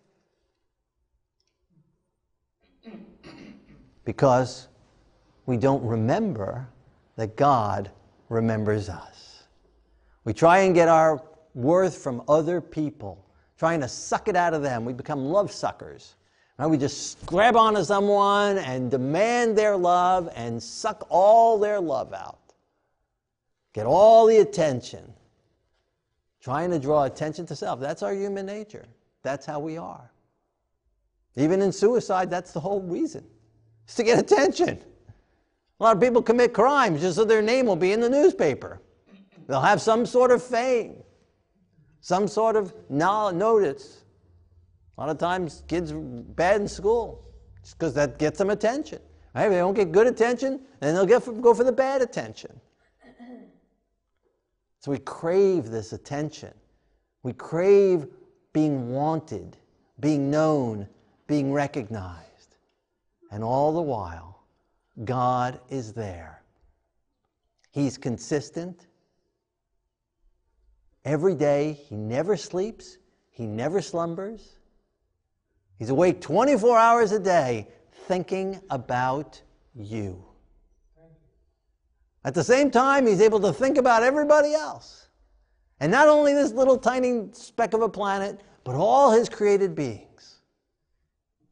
Because 4.05 4.69
we 5.47 5.57
don't 5.57 5.83
remember 5.85 6.69
that 7.17 7.37
God 7.37 7.91
remembers 8.29 8.89
us. 8.89 9.45
We 10.25 10.33
try 10.33 10.61
and 10.61 10.75
get 10.75 10.89
our 10.89 11.23
worth 11.55 11.99
from 11.99 12.23
other 12.29 12.61
people, 12.61 13.25
trying 13.59 13.81
to 13.81 13.89
suck 13.89 14.29
it 14.29 14.37
out 14.37 14.55
of 14.55 14.63
them. 14.63 14.85
We 14.85 14.93
become 14.93 15.25
love 15.25 15.51
suckers. 15.53 16.15
Right? 16.59 16.67
We 16.67 16.77
just 16.79 17.25
grab 17.27 17.57
onto 17.57 17.83
someone 17.83 18.59
and 18.59 18.91
demand 18.91 19.59
their 19.59 19.77
love 19.77 20.29
and 20.37 20.63
suck 20.63 21.07
all 21.09 21.59
their 21.59 21.81
love 21.81 22.13
out. 22.13 22.39
Get 23.73 23.87
all 23.87 24.27
the 24.27 24.39
attention. 24.39 25.13
Trying 26.41 26.71
to 26.71 26.79
draw 26.79 27.05
attention 27.05 27.47
to 27.47 27.57
self. 27.57 27.81
That's 27.81 28.03
our 28.03 28.15
human 28.15 28.47
nature. 28.47 28.85
That's 29.23 29.45
how 29.47 29.59
we 29.59 29.79
are. 29.79 30.13
Even 31.37 31.61
in 31.61 31.73
suicide, 31.73 32.31
that's 32.31 32.53
the 32.53 32.61
whole 32.61 32.83
reason. 32.83 33.25
It's 33.85 33.97
to 33.97 34.05
get 34.05 34.19
attention. 34.19 34.79
A 35.81 35.83
lot 35.83 35.97
of 35.97 36.01
people 36.01 36.23
commit 36.23 36.55
crimes 36.55 37.01
just 37.01 37.17
so 37.17 37.25
their 37.25 37.43
name 37.43 37.67
will 37.67 37.75
be 37.75 37.91
in 37.91 38.01
the 38.01 38.09
newspaper. 38.09 38.81
They'll 39.49 39.61
have 39.61 39.83
some 39.83 40.07
sort 40.07 40.31
of 40.31 40.41
fame, 40.43 41.03
some 42.01 42.29
sort 42.29 42.55
of 42.55 42.73
notice. 42.89 44.04
A 44.97 45.01
lot 45.01 45.11
of 45.11 45.19
times, 45.19 45.65
kids 45.67 45.93
are 45.93 45.99
bad 45.99 46.61
in 46.61 46.69
school 46.69 47.25
just 47.63 47.79
because 47.79 47.95
that 47.95 48.19
gets 48.19 48.39
them 48.39 48.51
attention. 48.51 49.01
Right? 49.35 49.47
If 49.47 49.51
they 49.51 49.59
don't 49.59 49.75
get 49.75 49.91
good 49.91 50.07
attention, 50.07 50.61
then 50.81 50.95
they'll 50.95 51.07
get, 51.07 51.25
go 51.43 51.55
for 51.55 51.65
the 51.65 51.73
bad 51.73 52.03
attention. 52.03 52.61
So 54.79 54.91
we 54.91 54.99
crave 54.99 55.71
this 55.71 55.95
attention. 55.95 56.53
We 57.23 57.33
crave 57.33 58.07
being 58.53 58.91
wanted, 58.91 59.57
being 59.99 60.31
known, 60.31 60.87
being 61.27 61.55
recognized. 61.55 62.57
And 63.31 63.43
all 63.43 63.73
the 63.73 63.81
while, 63.81 64.45
God 65.05 65.59
is 65.71 65.95
there. 65.95 66.43
He's 67.71 67.97
consistent. 67.97 68.87
Every 71.05 71.35
day, 71.35 71.73
He 71.89 71.97
never 71.97 72.37
sleeps, 72.37 72.99
He 73.31 73.47
never 73.47 73.81
slumbers. 73.81 74.54
He's 75.79 75.91
awake 75.91 76.21
24 76.21 76.79
hours 76.79 77.13
a 77.13 77.19
day 77.19 77.69
thinking 78.07 78.61
about 78.71 79.41
you. 79.75 80.25
At 82.25 82.35
the 82.35 82.45
same 82.45 82.71
time, 82.71 83.07
He's 83.07 83.21
able 83.21 83.41
to 83.41 83.53
think 83.53 83.77
about 83.77 84.03
everybody 84.03 84.55
else. 84.55 85.09
And 85.81 85.91
not 85.93 86.09
only 86.09 86.33
this 86.33 86.53
little 86.53 86.79
tiny 86.79 87.29
speck 87.33 87.75
of 87.75 87.83
a 87.83 87.89
planet, 87.89 88.41
but 88.63 88.75
all 88.75 89.13
His 89.13 89.29
created 89.29 89.75
beings. 89.75 90.41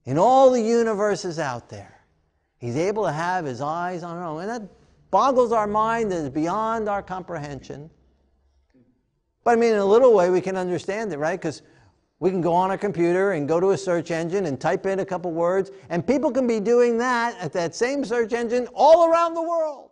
In 0.05 0.19
all 0.19 0.51
the 0.51 0.63
universes 0.63 1.39
out 1.39 1.69
there, 1.69 2.01
He's 2.59 2.77
able 2.77 3.05
to 3.05 3.13
have 3.13 3.45
His 3.45 3.61
eyes 3.61 4.03
on 4.03 4.19
them. 4.19 4.39
And 4.39 4.49
that 4.49 4.69
boggles 5.11 5.53
our 5.53 5.67
mind 5.67 6.11
that 6.11 6.17
is 6.17 6.31
beyond 6.31 6.89
our 6.89 7.03
comprehension. 7.03 7.91
But 9.45 9.53
I 9.53 9.57
mean, 9.57 9.73
in 9.73 9.79
a 9.79 9.85
little 9.85 10.15
way, 10.15 10.31
we 10.31 10.41
can 10.41 10.57
understand 10.57 11.13
it, 11.13 11.19
right? 11.19 11.39
Because 11.39 11.63
we 12.23 12.31
can 12.31 12.41
go 12.41 12.53
on 12.53 12.71
a 12.71 12.79
computer 12.79 13.33
and 13.33 13.49
go 13.49 13.59
to 13.59 13.71
a 13.71 13.77
search 13.77 14.13
engine 14.13 14.47
and 14.47 14.61
type 14.61 14.87
in 14.87 15.01
a 15.01 15.05
couple 15.05 15.33
words, 15.33 15.73
and 15.91 16.07
people 16.07 16.31
can 16.31 16.47
be 16.47 16.61
doing 16.61 16.97
that 16.97 17.37
at 17.41 17.53
that 17.53 17.75
same 17.75 18.05
search 18.05 18.33
engine 18.33 18.69
all 18.75 19.11
around 19.11 19.35
the 19.35 19.43
world. 19.43 19.91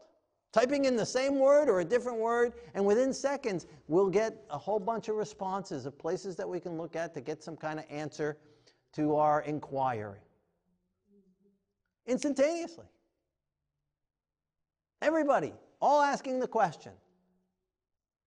Typing 0.53 0.85
in 0.85 0.95
the 0.95 1.05
same 1.05 1.41
word 1.41 1.69
or 1.69 1.81
a 1.81 1.85
different 1.85 2.21
word, 2.21 2.53
and 2.75 2.87
within 2.87 3.13
seconds, 3.13 3.67
we'll 3.89 4.09
get 4.09 4.45
a 4.49 4.57
whole 4.57 4.79
bunch 4.79 5.09
of 5.09 5.17
responses 5.17 5.87
of 5.87 5.99
places 5.99 6.37
that 6.37 6.49
we 6.49 6.61
can 6.61 6.79
look 6.79 6.95
at 6.95 7.13
to 7.15 7.21
get 7.21 7.43
some 7.43 7.57
kind 7.57 7.81
of 7.81 7.85
answer 7.91 8.39
to 8.93 9.17
our 9.17 9.43
inquiry. 9.43 10.21
Instantaneously. 12.07 12.87
Everybody, 15.03 15.53
all 15.83 16.01
asking 16.01 16.39
the 16.39 16.47
question. 16.47 16.93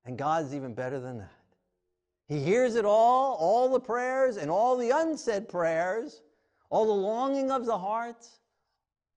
And 0.04 0.18
God's 0.18 0.54
even 0.54 0.74
better 0.74 1.00
than 1.00 1.20
that. 1.20 1.43
He 2.34 2.40
hears 2.40 2.74
it 2.74 2.84
all, 2.84 3.36
all 3.36 3.70
the 3.70 3.80
prayers 3.80 4.38
and 4.38 4.50
all 4.50 4.76
the 4.76 4.90
unsaid 4.90 5.48
prayers, 5.48 6.24
all 6.72 6.88
the 6.88 6.92
longing 6.92 7.52
of 7.52 7.68
the 7.68 7.78
heart, 7.78 8.26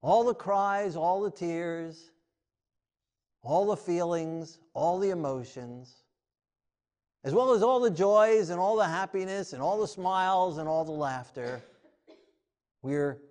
all 0.02 0.22
the 0.22 0.34
cries, 0.34 0.96
all 0.96 1.22
the 1.22 1.30
tears, 1.30 2.10
all 3.42 3.68
the 3.68 3.76
feelings, 3.76 4.58
all 4.74 4.98
the 4.98 5.08
emotions, 5.08 6.02
as 7.24 7.32
well 7.32 7.52
as 7.54 7.62
all 7.62 7.80
the 7.80 7.90
joys 7.90 8.50
and 8.50 8.60
all 8.60 8.76
the 8.76 8.84
happiness 8.84 9.54
and 9.54 9.62
all 9.62 9.80
the 9.80 9.88
smiles 9.88 10.58
and 10.58 10.68
all 10.68 10.84
the 10.84 10.92
laughter. 10.92 11.62
We're 12.82 13.22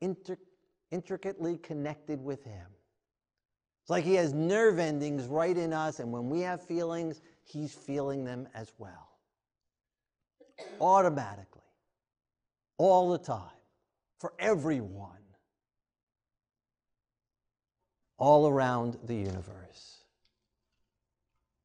inter- 0.00 0.38
intricately 0.90 1.58
connected 1.58 2.18
with 2.18 2.42
Him. 2.44 2.68
It's 3.82 3.90
like 3.90 4.04
He 4.04 4.14
has 4.14 4.32
nerve 4.32 4.78
endings 4.78 5.26
right 5.26 5.54
in 5.54 5.74
us, 5.74 6.00
and 6.00 6.10
when 6.10 6.30
we 6.30 6.40
have 6.40 6.66
feelings, 6.66 7.20
He's 7.42 7.74
feeling 7.74 8.24
them 8.24 8.48
as 8.54 8.72
well. 8.78 9.10
Automatically, 10.80 11.62
all 12.78 13.10
the 13.10 13.18
time, 13.18 13.50
for 14.18 14.32
everyone, 14.38 15.10
all 18.18 18.48
around 18.48 18.98
the 19.04 19.14
universe. 19.14 20.04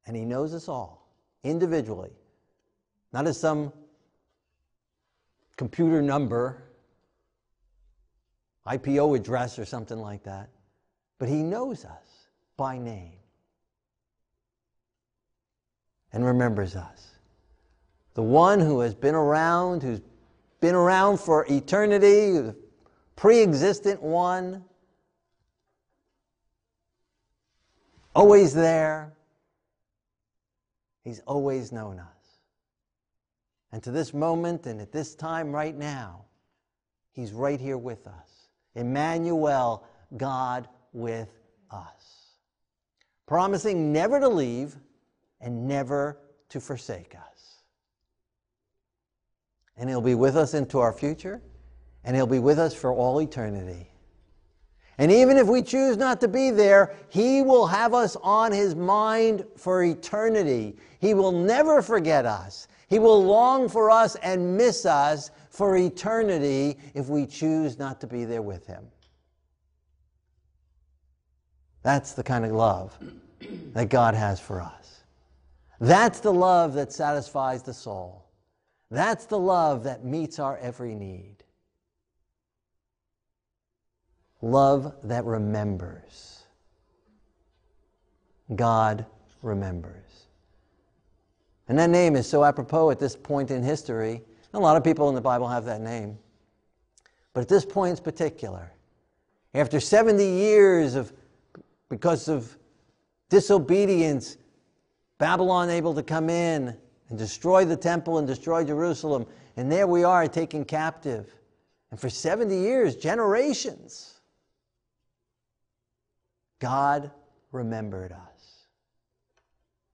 And 0.05 0.15
He 0.15 0.25
knows 0.25 0.53
us 0.53 0.67
all 0.67 1.07
individually, 1.43 2.11
not 3.13 3.27
as 3.27 3.39
some 3.39 3.71
computer 5.55 6.01
number, 6.01 6.63
IPO 8.65 9.17
address, 9.17 9.59
or 9.59 9.65
something 9.65 9.99
like 9.99 10.23
that, 10.23 10.49
but 11.17 11.29
He 11.29 11.43
knows 11.43 11.85
us 11.85 12.27
by 12.57 12.77
name 12.77 13.19
and 16.11 16.25
remembers 16.25 16.75
us. 16.75 17.18
The 18.13 18.23
one 18.23 18.59
who 18.59 18.79
has 18.81 18.93
been 18.93 19.15
around, 19.15 19.83
who's 19.83 20.01
been 20.59 20.75
around 20.75 21.19
for 21.19 21.45
eternity, 21.49 22.31
the 22.39 22.55
pre 23.15 23.41
existent 23.41 24.01
one, 24.01 24.63
always 28.15 28.53
there. 28.53 29.13
He's 31.03 31.21
always 31.21 31.71
known 31.71 31.99
us. 31.99 32.05
And 33.71 33.81
to 33.83 33.91
this 33.91 34.13
moment 34.13 34.65
and 34.65 34.81
at 34.81 34.91
this 34.91 35.15
time 35.15 35.51
right 35.51 35.75
now, 35.75 36.25
He's 37.11 37.31
right 37.31 37.59
here 37.59 37.77
with 37.77 38.07
us. 38.07 38.49
Emmanuel, 38.75 39.85
God 40.17 40.67
with 40.93 41.29
us 41.71 42.09
promising 43.29 43.93
never 43.93 44.19
to 44.19 44.27
leave 44.27 44.75
and 45.39 45.67
never 45.67 46.17
to 46.49 46.59
forsake 46.59 47.13
us. 47.13 47.38
And 49.79 49.89
He'll 49.89 50.01
be 50.01 50.15
with 50.15 50.35
us 50.35 50.53
into 50.53 50.79
our 50.79 50.93
future, 50.93 51.41
and 52.03 52.15
He'll 52.15 52.27
be 52.27 52.39
with 52.39 52.59
us 52.59 52.73
for 52.73 52.93
all 52.93 53.21
eternity. 53.21 53.89
And 54.97 55.09
even 55.09 55.37
if 55.37 55.47
we 55.47 55.61
choose 55.61 55.95
not 55.95 56.19
to 56.19 56.27
be 56.27 56.51
there, 56.51 56.93
He 57.07 57.41
will 57.41 57.65
have 57.65 57.93
us 57.93 58.17
on 58.17 58.51
His 58.51 58.75
mind 58.75 59.45
for 59.55 59.83
eternity. 59.83 60.75
He 60.99 61.13
will 61.13 61.31
never 61.31 61.81
forget 61.81 62.25
us. 62.25 62.67
He 62.89 62.99
will 62.99 63.23
long 63.23 63.69
for 63.69 63.89
us 63.89 64.15
and 64.17 64.57
miss 64.57 64.85
us 64.85 65.31
for 65.49 65.77
eternity 65.77 66.77
if 66.93 67.07
we 67.07 67.25
choose 67.25 67.79
not 67.79 68.01
to 68.01 68.07
be 68.07 68.25
there 68.25 68.41
with 68.41 68.67
Him. 68.67 68.85
That's 71.81 72.11
the 72.11 72.23
kind 72.23 72.43
of 72.43 72.51
love 72.51 72.97
that 73.73 73.87
God 73.87 74.15
has 74.15 74.41
for 74.41 74.59
us. 74.59 75.03
That's 75.79 76.19
the 76.19 76.33
love 76.33 76.73
that 76.73 76.91
satisfies 76.91 77.63
the 77.63 77.73
soul. 77.73 78.25
That's 78.91 79.25
the 79.25 79.37
love 79.37 79.83
that 79.83 80.03
meets 80.03 80.39
our 80.39 80.57
every 80.57 80.95
need. 80.95 81.35
Love 84.41 84.95
that 85.03 85.25
remembers. 85.25 86.43
God 88.55 89.05
remembers. 89.43 90.25
And 91.67 91.77
that 91.77 91.89
name 91.89 92.15
is 92.15 92.27
so 92.27 92.43
apropos 92.43 92.89
at 92.89 92.99
this 92.99 93.15
point 93.15 93.51
in 93.51 93.61
history. 93.61 94.23
A 94.53 94.59
lot 94.59 94.75
of 94.75 94.83
people 94.83 95.07
in 95.09 95.15
the 95.15 95.21
Bible 95.21 95.47
have 95.47 95.65
that 95.65 95.81
name. 95.81 96.17
But 97.33 97.41
at 97.41 97.47
this 97.47 97.63
point 97.63 97.97
in 97.99 98.03
particular, 98.03 98.73
after 99.53 99.79
70 99.79 100.25
years 100.25 100.95
of 100.95 101.13
because 101.89 102.27
of 102.27 102.57
disobedience, 103.29 104.37
Babylon 105.19 105.69
able 105.69 105.93
to 105.93 106.03
come 106.03 106.29
in 106.29 106.75
and 107.09 107.17
destroy 107.17 107.65
the 107.65 107.75
temple 107.75 108.19
and 108.19 108.27
destroy 108.27 108.63
Jerusalem. 108.63 109.25
And 109.57 109.71
there 109.71 109.87
we 109.87 110.03
are 110.03 110.27
taken 110.27 110.63
captive. 110.63 111.35
And 111.91 111.99
for 111.99 112.09
70 112.09 112.55
years, 112.55 112.95
generations, 112.95 114.19
God 116.59 117.11
remembered 117.51 118.11
us 118.11 118.67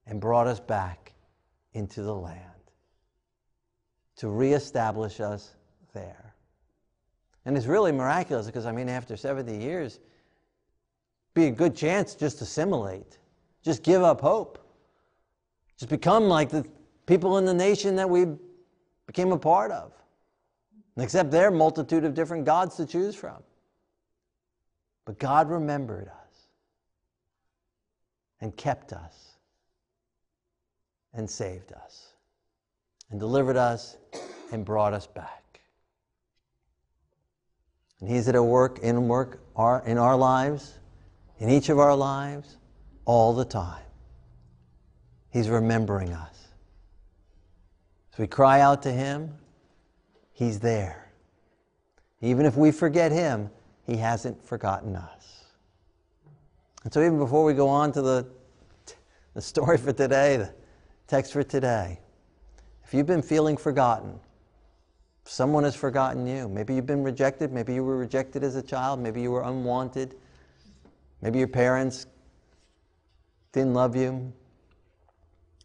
and 0.06 0.20
brought 0.20 0.46
us 0.46 0.60
back 0.60 1.12
into 1.72 2.02
the 2.02 2.14
land 2.14 2.40
to 4.16 4.28
reestablish 4.28 5.20
us 5.20 5.54
there. 5.94 6.34
And 7.44 7.56
it's 7.56 7.66
really 7.66 7.92
miraculous 7.92 8.46
because, 8.46 8.66
I 8.66 8.72
mean, 8.72 8.88
after 8.88 9.16
70 9.16 9.56
years, 9.56 10.00
be 11.34 11.46
a 11.46 11.50
good 11.50 11.76
chance 11.76 12.14
just 12.14 12.40
assimilate, 12.40 13.18
just 13.62 13.82
give 13.82 14.02
up 14.02 14.20
hope, 14.20 14.58
just 15.78 15.90
become 15.90 16.24
like 16.24 16.48
the 16.48 16.66
people 17.06 17.38
in 17.38 17.44
the 17.44 17.54
nation 17.54 17.96
that 17.96 18.08
we 18.08 18.26
became 19.06 19.32
a 19.32 19.38
part 19.38 19.70
of, 19.70 19.92
except 20.96 21.30
their 21.30 21.50
multitude 21.50 22.04
of 22.04 22.14
different 22.14 22.44
gods 22.44 22.76
to 22.76 22.86
choose 22.86 23.14
from. 23.14 23.42
But 25.04 25.18
God 25.18 25.48
remembered 25.48 26.08
us 26.08 26.48
and 28.40 28.56
kept 28.56 28.92
us 28.92 29.36
and 31.14 31.30
saved 31.30 31.72
us 31.72 32.08
and 33.10 33.20
delivered 33.20 33.56
us 33.56 33.96
and 34.52 34.64
brought 34.64 34.92
us 34.92 35.06
back. 35.06 35.60
And 38.00 38.10
He's 38.10 38.28
at 38.28 38.42
work 38.42 38.80
in 38.80 39.08
work 39.08 39.40
our, 39.54 39.82
in 39.86 39.96
our 39.96 40.16
lives 40.16 40.78
in 41.38 41.50
each 41.50 41.68
of 41.68 41.78
our 41.78 41.94
lives 41.94 42.56
all 43.04 43.34
the 43.34 43.44
time. 43.44 43.82
He's 45.30 45.48
remembering 45.48 46.12
us. 46.12 46.45
As 48.16 48.20
we 48.20 48.26
cry 48.26 48.60
out 48.62 48.82
to 48.84 48.90
Him, 48.90 49.34
He's 50.32 50.58
there. 50.58 51.12
Even 52.22 52.46
if 52.46 52.56
we 52.56 52.70
forget 52.70 53.12
Him, 53.12 53.50
He 53.84 53.98
hasn't 53.98 54.42
forgotten 54.42 54.96
us. 54.96 55.44
And 56.82 56.90
so, 56.90 57.00
even 57.00 57.18
before 57.18 57.44
we 57.44 57.52
go 57.52 57.68
on 57.68 57.92
to 57.92 58.00
the, 58.00 58.26
the 59.34 59.42
story 59.42 59.76
for 59.76 59.92
today, 59.92 60.38
the 60.38 60.50
text 61.06 61.34
for 61.34 61.42
today, 61.42 62.00
If 62.84 62.94
you've 62.94 63.04
been 63.04 63.20
feeling 63.20 63.58
forgotten, 63.58 64.18
someone 65.24 65.64
has 65.64 65.76
forgotten 65.76 66.26
you. 66.26 66.48
Maybe 66.48 66.74
you've 66.74 66.86
been 66.86 67.02
rejected. 67.02 67.52
Maybe 67.52 67.74
you 67.74 67.84
were 67.84 67.98
rejected 67.98 68.42
as 68.42 68.56
a 68.56 68.62
child. 68.62 68.98
Maybe 68.98 69.20
you 69.20 69.30
were 69.30 69.42
unwanted. 69.42 70.14
Maybe 71.20 71.38
your 71.38 71.48
parents 71.48 72.06
didn't 73.52 73.74
love 73.74 73.94
you, 73.94 74.32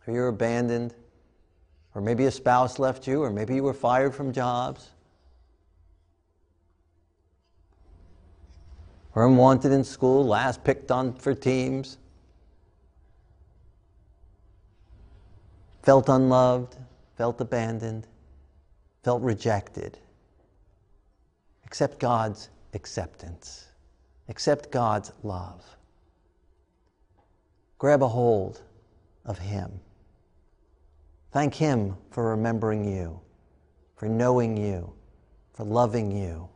or 0.06 0.14
you 0.14 0.20
were 0.20 0.28
abandoned, 0.28 0.96
or 1.94 2.02
maybe 2.02 2.26
a 2.26 2.32
spouse 2.32 2.80
left 2.80 3.08
you, 3.08 3.22
or 3.22 3.32
maybe 3.32 3.56
you 3.56 3.64
were 3.64 3.74
fired 3.74 4.16
from 4.16 4.32
jobs, 4.32 4.90
or 9.14 9.26
unwanted 9.26 9.72
in 9.72 9.84
school, 9.84 10.26
last 10.26 10.64
picked 10.64 10.90
on 10.90 11.14
for 11.14 11.34
teams, 11.34 11.98
felt 15.84 16.08
unloved, 16.08 16.78
felt 17.18 17.42
abandoned, 17.42 18.08
felt 19.04 19.22
rejected. 19.22 19.98
Accept 21.66 22.00
God's 22.00 22.50
acceptance. 22.74 23.68
Accept 24.30 24.72
God's 24.72 25.12
love. 25.24 25.64
Grab 27.78 28.04
a 28.04 28.08
hold 28.08 28.62
of 29.26 29.40
Him. 29.40 29.80
Thank 31.32 31.56
Him 31.56 31.96
for 32.10 32.30
remembering 32.30 32.84
you, 32.86 33.20
for 33.96 34.08
knowing 34.08 34.58
you, 34.58 34.94
for 35.54 35.64
loving 35.64 36.12
you, 36.12 36.50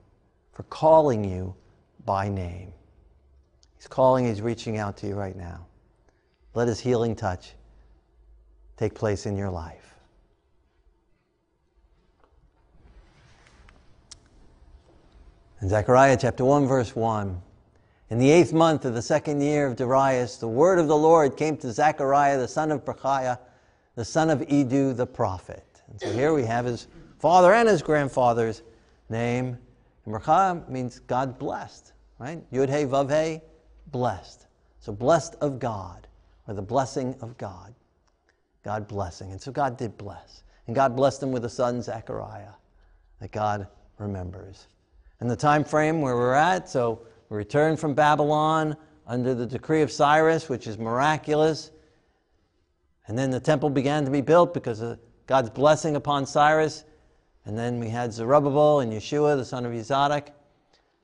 for 0.52 0.64
calling 0.64 1.24
you 1.24 1.56
by 2.06 2.28
name. 2.28 2.74
He's 3.78 3.88
calling, 3.88 4.26
He's 4.26 4.42
reaching 4.42 4.78
out 4.78 4.98
to 4.98 5.08
you 5.08 5.16
right 5.16 5.36
now. 5.36 5.66
Let 6.54 6.68
His 6.68 6.80
healing 6.80 7.16
touch 7.16 7.54
take 8.78 8.94
place 8.94 9.26
in 9.26 9.38
your 9.38 9.50
life. 9.50 9.96
In 15.62 15.70
Zechariah 15.70 16.18
chapter 16.20 16.44
1, 16.44 16.68
verse 16.68 16.96
1, 16.96 17.42
in 18.10 18.20
the 18.20 18.30
eighth 18.30 18.54
month 18.54 18.86
of 18.86 18.94
the 18.94 19.02
second 19.02 19.42
year 19.42 19.66
of 19.66 19.76
Darius, 19.78 20.38
the 20.38 20.48
word 20.48 20.80
of 20.80 20.88
the 20.88 20.98
Lord 20.98 21.38
came 21.38 21.58
to 21.58 21.72
Zechariah, 21.72 22.38
the 22.38 22.48
son 22.48 22.72
of 22.72 22.86
Berechiah, 22.86 23.40
the 23.96 24.06
son 24.06 24.30
of 24.30 24.42
Iddo 24.44 24.94
the 24.94 25.08
prophet. 25.08 25.82
And 25.90 26.00
so 26.00 26.12
here 26.12 26.34
we 26.34 26.44
have 26.44 26.66
his 26.66 26.88
father 27.20 27.54
and 27.54 27.68
his 27.68 27.82
grandfather's 27.82 28.62
name. 29.10 29.58
And 30.06 30.70
means 30.70 31.00
God 31.00 31.40
blessed, 31.40 31.94
right? 32.20 32.42
Yud 32.52 32.70
He 32.70 32.86
Vav 32.86 33.10
He, 33.10 33.42
blessed. 33.88 34.48
So 34.80 34.94
blessed 34.94 35.36
of 35.42 35.60
God, 35.60 36.08
or 36.48 36.54
the 36.54 36.62
blessing 36.62 37.16
of 37.22 37.38
God. 37.38 37.74
God 38.64 38.88
blessing. 38.88 39.32
And 39.32 39.42
so 39.42 39.52
God 39.52 39.78
did 39.78 39.98
bless. 39.98 40.44
And 40.68 40.76
God 40.76 40.96
blessed 40.96 41.24
him 41.24 41.32
with 41.32 41.46
a 41.46 41.50
son, 41.50 41.82
Zechariah, 41.82 42.54
that 43.20 43.32
God 43.32 43.68
remembers. 43.98 44.68
And 45.20 45.30
the 45.30 45.36
time 45.36 45.64
frame 45.64 46.02
where 46.02 46.16
we're 46.16 46.34
at, 46.34 46.70
so 46.70 47.02
we 47.30 47.38
returned 47.38 47.80
from 47.80 47.94
Babylon 47.94 48.76
under 49.08 49.34
the 49.36 49.46
decree 49.46 49.82
of 49.82 49.92
Cyrus, 49.92 50.50
which 50.50 50.68
is 50.68 50.78
miraculous. 50.78 51.72
And 53.08 53.18
then 53.18 53.30
the 53.30 53.40
temple 53.40 53.70
began 53.70 54.06
to 54.06 54.12
be 54.12 54.22
built 54.22 54.54
because 54.54 54.82
of 54.82 55.00
God's 55.28 55.50
blessing 55.50 55.96
upon 55.96 56.26
Cyrus. 56.26 56.84
And 57.46 57.58
then 57.58 57.80
we 57.80 57.90
had 57.90 58.12
Zerubbabel 58.12 58.80
and 58.80 58.92
Yeshua, 58.92 59.38
the 59.38 59.46
son 59.46 59.66
of 59.66 59.72
Yozadak. 59.72 60.30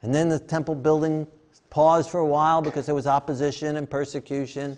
And 0.02 0.14
then 0.14 0.30
the 0.30 0.40
temple 0.40 0.76
building 0.76 1.28
paused 1.70 2.10
for 2.10 2.20
a 2.20 2.26
while 2.26 2.62
because 2.62 2.86
there 2.86 2.96
was 2.96 3.08
opposition 3.08 3.78
and 3.78 3.90
persecution. 3.90 4.78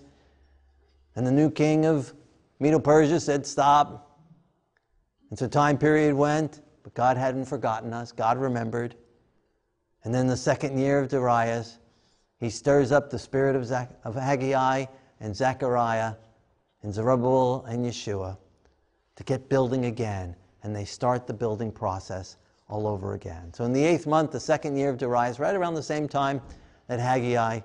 And 1.15 1.25
the 1.25 1.31
new 1.31 1.49
king 1.49 1.85
of 1.85 2.13
Medo 2.59 2.79
Persia 2.79 3.19
said, 3.19 3.45
Stop. 3.45 4.19
And 5.29 5.39
so 5.39 5.47
time 5.47 5.77
period 5.77 6.13
went, 6.13 6.61
but 6.83 6.93
God 6.93 7.17
hadn't 7.17 7.45
forgotten 7.45 7.93
us. 7.93 8.11
God 8.11 8.37
remembered. 8.37 8.95
And 10.03 10.13
then 10.13 10.27
the 10.27 10.37
second 10.37 10.77
year 10.77 10.99
of 10.99 11.07
Darius, 11.07 11.79
he 12.39 12.49
stirs 12.49 12.91
up 12.91 13.09
the 13.09 13.17
spirit 13.17 13.55
of, 13.55 13.65
Zach- 13.65 13.97
of 14.03 14.15
Haggai 14.15 14.85
and 15.19 15.35
Zechariah 15.35 16.13
and 16.83 16.93
Zerubbabel 16.93 17.65
and 17.65 17.85
Yeshua 17.85 18.37
to 19.15 19.23
get 19.23 19.49
building 19.49 19.85
again. 19.85 20.35
And 20.63 20.75
they 20.75 20.85
start 20.85 21.27
the 21.27 21.33
building 21.33 21.71
process 21.71 22.37
all 22.69 22.87
over 22.87 23.13
again. 23.13 23.53
So 23.53 23.65
in 23.65 23.73
the 23.73 23.83
eighth 23.83 24.07
month, 24.07 24.31
the 24.31 24.39
second 24.39 24.77
year 24.77 24.89
of 24.89 24.97
Darius, 24.97 25.39
right 25.39 25.55
around 25.55 25.73
the 25.73 25.83
same 25.83 26.07
time 26.07 26.41
that 26.87 26.99
Haggai 26.99 27.59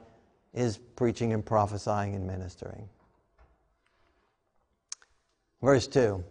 is 0.53 0.79
preaching 0.97 1.33
and 1.33 1.45
prophesying 1.45 2.15
and 2.15 2.27
ministering. 2.27 2.89
Verse 5.63 5.87
2 5.87 6.25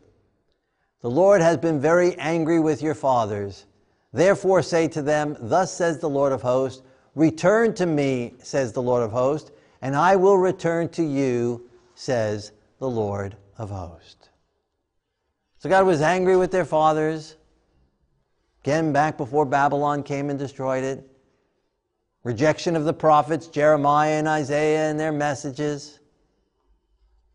The 1.02 1.10
Lord 1.10 1.42
has 1.42 1.58
been 1.58 1.80
very 1.80 2.16
angry 2.16 2.60
with 2.60 2.82
your 2.82 2.96
fathers 2.96 3.66
Therefore 4.14 4.62
say 4.62 4.88
to 4.90 5.02
them, 5.02 5.38
Thus 5.40 5.72
says 5.72 6.00
the 6.00 6.10
Lord 6.10 6.32
of 6.32 6.42
hosts, 6.42 6.82
Return 7.16 7.74
to 7.76 7.86
me, 7.86 8.36
says 8.40 8.72
the 8.72 8.82
Lord 8.82 9.04
of 9.04 9.12
hosts, 9.12 9.52
and 9.82 9.96
I 9.96 10.16
will 10.16 10.38
return 10.38 10.90
to 10.90 11.04
you, 11.04 11.70
says 11.96 12.52
the 12.80 12.90
Lord 12.90 13.36
of 13.58 13.70
hosts. 13.70 14.30
So 15.60 15.70
God 15.70 15.86
was 15.86 16.02
angry 16.02 16.38
with 16.38 16.52
their 16.52 16.66
fathers. 16.66 17.36
Again, 18.64 18.94
back 18.94 19.18
before 19.18 19.46
Babylon 19.46 20.04
came 20.04 20.30
and 20.30 20.38
destroyed 20.38 20.84
it. 20.84 21.10
Rejection 22.24 22.76
of 22.76 22.84
the 22.84 22.94
prophets, 22.94 23.48
Jeremiah 23.48 24.20
and 24.20 24.28
Isaiah, 24.28 24.90
and 24.90 25.00
their 25.00 25.12
messages, 25.12 26.00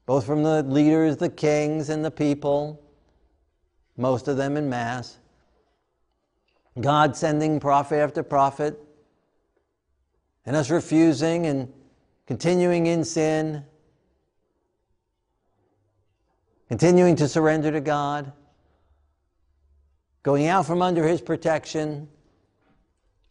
both 0.07 0.27
from 0.27 0.43
the 0.43 0.63
leaders, 0.65 1.17
the 1.17 1.31
kings, 1.31 1.89
and 1.89 2.05
the 2.05 2.11
people, 2.11 2.83
most 3.97 4.29
of 4.29 4.37
them 4.37 4.57
in 4.57 4.69
mass. 4.69 5.19
God 6.81 7.17
sending 7.17 7.59
prophet 7.59 7.97
after 7.97 8.23
prophet, 8.23 8.79
and 10.45 10.57
us 10.57 10.71
refusing 10.71 11.47
and 11.47 11.73
continuing 12.27 12.87
in 12.87 13.05
sin, 13.05 13.65
continuing 16.73 17.15
to 17.15 17.29
surrender 17.29 17.71
to 17.71 17.83
God, 17.83 18.33
going 20.23 20.47
out 20.47 20.65
from 20.65 20.81
under 20.81 21.07
His 21.07 21.21
protection, 21.21 22.09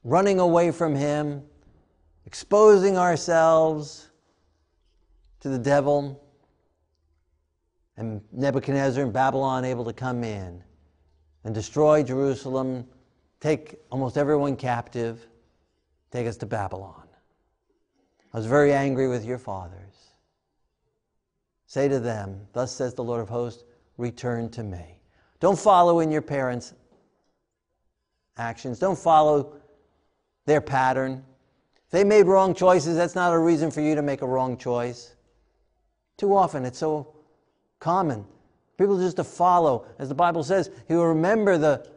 running 0.03 0.39
away 0.39 0.69
from 0.69 0.93
Him, 0.93 1.41
exposing 2.27 2.99
ourselves 2.99 4.11
to 5.39 5.49
the 5.49 5.57
devil, 5.57 6.23
and 7.97 8.21
Nebuchadnezzar 8.31 9.03
and 9.03 9.11
Babylon 9.11 9.65
able 9.65 9.85
to 9.85 9.93
come 9.93 10.23
in 10.23 10.63
and 11.43 11.55
destroy 11.55 12.03
Jerusalem. 12.03 12.85
Take 13.39 13.79
almost 13.89 14.19
everyone 14.19 14.55
captive, 14.55 15.25
take 16.11 16.27
us 16.27 16.37
to 16.37 16.45
Babylon. 16.45 17.07
I 18.35 18.37
was 18.37 18.45
very 18.45 18.71
angry 18.71 19.07
with 19.07 19.25
your 19.25 19.39
fathers. 19.39 19.90
Say 21.71 21.87
to 21.87 22.01
them, 22.01 22.47
Thus 22.51 22.69
says 22.69 22.95
the 22.95 23.03
Lord 23.05 23.21
of 23.21 23.29
hosts, 23.29 23.63
return 23.95 24.49
to 24.49 24.61
me. 24.61 24.99
Don't 25.39 25.57
follow 25.57 26.01
in 26.01 26.11
your 26.11 26.21
parents' 26.21 26.73
actions, 28.35 28.77
don't 28.77 28.99
follow 28.99 29.53
their 30.45 30.59
pattern. 30.59 31.23
If 31.85 31.91
they 31.91 32.03
made 32.03 32.27
wrong 32.27 32.53
choices, 32.53 32.97
that's 32.97 33.15
not 33.15 33.31
a 33.31 33.39
reason 33.39 33.71
for 33.71 33.79
you 33.79 33.95
to 33.95 34.01
make 34.01 34.21
a 34.21 34.27
wrong 34.27 34.57
choice. 34.57 35.15
Too 36.17 36.35
often, 36.35 36.65
it's 36.65 36.77
so 36.77 37.15
common. 37.79 38.25
People 38.77 38.97
just 38.97 39.15
to 39.15 39.23
follow. 39.23 39.85
As 39.97 40.09
the 40.09 40.15
Bible 40.15 40.43
says, 40.43 40.69
he 40.89 40.95
will 40.95 41.07
remember 41.07 41.57
the 41.57 41.89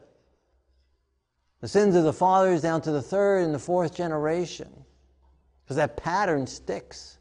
the 1.63 1.67
sins 1.67 1.97
of 1.97 2.05
the 2.05 2.13
fathers 2.13 2.63
down 2.63 2.81
to 2.83 2.93
the 2.93 3.03
third 3.03 3.43
and 3.43 3.53
the 3.53 3.59
fourth 3.59 3.93
generation. 3.93 4.71
Because 5.65 5.79
that 5.79 5.97
pattern 5.97 6.47
sticks. 6.47 7.19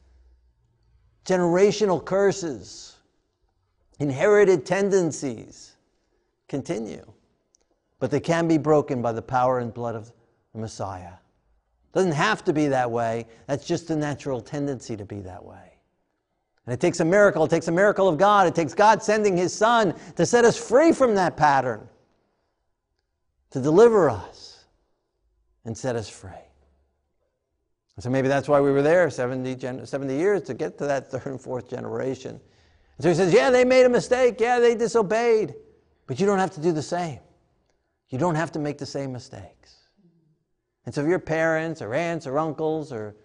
Generational 1.26 2.04
curses, 2.04 2.98
inherited 4.00 4.66
tendencies 4.66 5.76
continue. 6.48 7.06
But 8.00 8.12
they 8.12 8.20
can 8.20 8.48
be 8.48 8.58
broken 8.58 9.02
by 9.02 9.14
the 9.14 9.22
power 9.22 9.60
and 9.60 9.74
blood 9.74 9.96
of 9.96 10.12
the 10.54 10.60
Messiah. 10.60 11.14
Doesn't 11.94 12.12
have 12.12 12.44
to 12.46 12.54
be 12.54 12.68
that 12.68 12.92
way. 12.92 13.28
That's 13.48 13.66
just 13.66 13.90
a 13.92 13.96
natural 13.96 14.42
tendency 14.42 14.98
to 14.98 15.06
be 15.06 15.22
that 15.22 15.44
way. 15.44 15.74
And 16.66 16.74
it 16.74 16.80
takes 16.80 17.00
a 17.00 17.06
miracle. 17.06 17.46
It 17.46 17.50
takes 17.50 17.68
a 17.68 17.72
miracle 17.72 18.08
of 18.08 18.18
God. 18.18 18.48
It 18.48 18.56
takes 18.56 18.74
God 18.74 19.04
sending 19.04 19.38
His 19.38 19.54
Son 19.54 19.94
to 20.16 20.26
set 20.26 20.44
us 20.44 20.58
free 20.58 20.92
from 20.92 21.16
that 21.16 21.38
pattern 21.38 21.88
to 23.52 23.62
deliver 23.62 24.10
us 24.10 24.66
and 25.64 25.78
set 25.78 25.96
us 25.96 26.10
free. 26.10 26.32
So 28.00 28.10
maybe 28.10 28.28
that's 28.28 28.48
why 28.48 28.60
we 28.60 28.72
were 28.72 28.82
there 28.82 29.10
70, 29.10 29.56
gen- 29.56 29.86
70 29.86 30.16
years 30.16 30.42
to 30.44 30.54
get 30.54 30.78
to 30.80 30.86
that 30.88 31.12
third 31.12 31.26
and 31.26 31.40
fourth 31.40 31.70
generation. 31.70 32.32
And 32.32 33.04
so 33.04 33.10
he 33.10 33.16
says, 33.16 33.34
Yeah, 33.34 33.50
they 33.50 33.66
made 33.66 33.86
a 33.86 33.90
mistake. 33.90 34.40
Yeah, 34.40 34.60
they 34.60 34.76
disobeyed. 34.76 35.54
But 36.08 36.20
you 36.20 36.26
don't 36.26 36.40
have 36.40 36.52
to 36.52 36.62
do 36.62 36.72
the 36.72 36.82
same. 36.82 37.20
You 38.10 38.18
don't 38.18 38.36
have 38.36 38.52
to 38.54 38.60
make 38.60 38.78
the 38.78 38.86
same 38.86 39.12
mistakes. 39.12 39.76
And 40.86 40.94
so 40.94 41.02
if 41.02 41.08
your 41.08 41.20
parents 41.20 41.82
or 41.82 41.94
aunts 41.94 42.28
or 42.28 42.38
uncles 42.38 42.92
or 42.92 43.16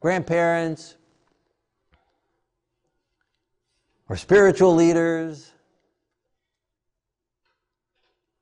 grandparents 0.00 0.96
or 4.08 4.16
spiritual 4.16 4.74
leaders 4.74 5.52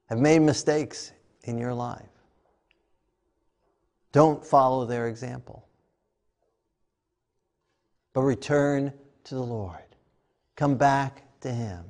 have 0.06 0.18
made 0.18 0.40
mistakes 0.40 1.12
in 1.44 1.58
your 1.58 1.74
life. 1.74 2.02
Don't 4.12 4.44
follow 4.44 4.84
their 4.84 5.08
example, 5.08 5.66
but 8.14 8.22
return 8.22 8.92
to 9.24 9.34
the 9.34 9.42
Lord. 9.42 9.76
Come 10.56 10.76
back 10.76 11.22
to 11.40 11.52
Him. 11.52 11.84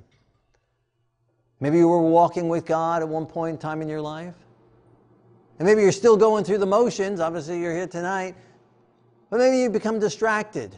Maybe 1.60 1.78
you 1.78 1.86
were 1.86 2.02
walking 2.02 2.48
with 2.48 2.66
God 2.66 3.02
at 3.02 3.08
one 3.08 3.26
point 3.26 3.54
in 3.54 3.58
time 3.58 3.80
in 3.80 3.88
your 3.88 4.00
life. 4.00 4.34
And 5.58 5.68
maybe 5.68 5.82
you're 5.82 5.92
still 5.92 6.16
going 6.16 6.44
through 6.44 6.58
the 6.58 6.66
motions. 6.66 7.20
Obviously, 7.20 7.60
you're 7.60 7.74
here 7.74 7.86
tonight. 7.86 8.34
But 9.30 9.38
maybe 9.38 9.58
you 9.58 9.70
become 9.70 10.00
distracted. 10.00 10.76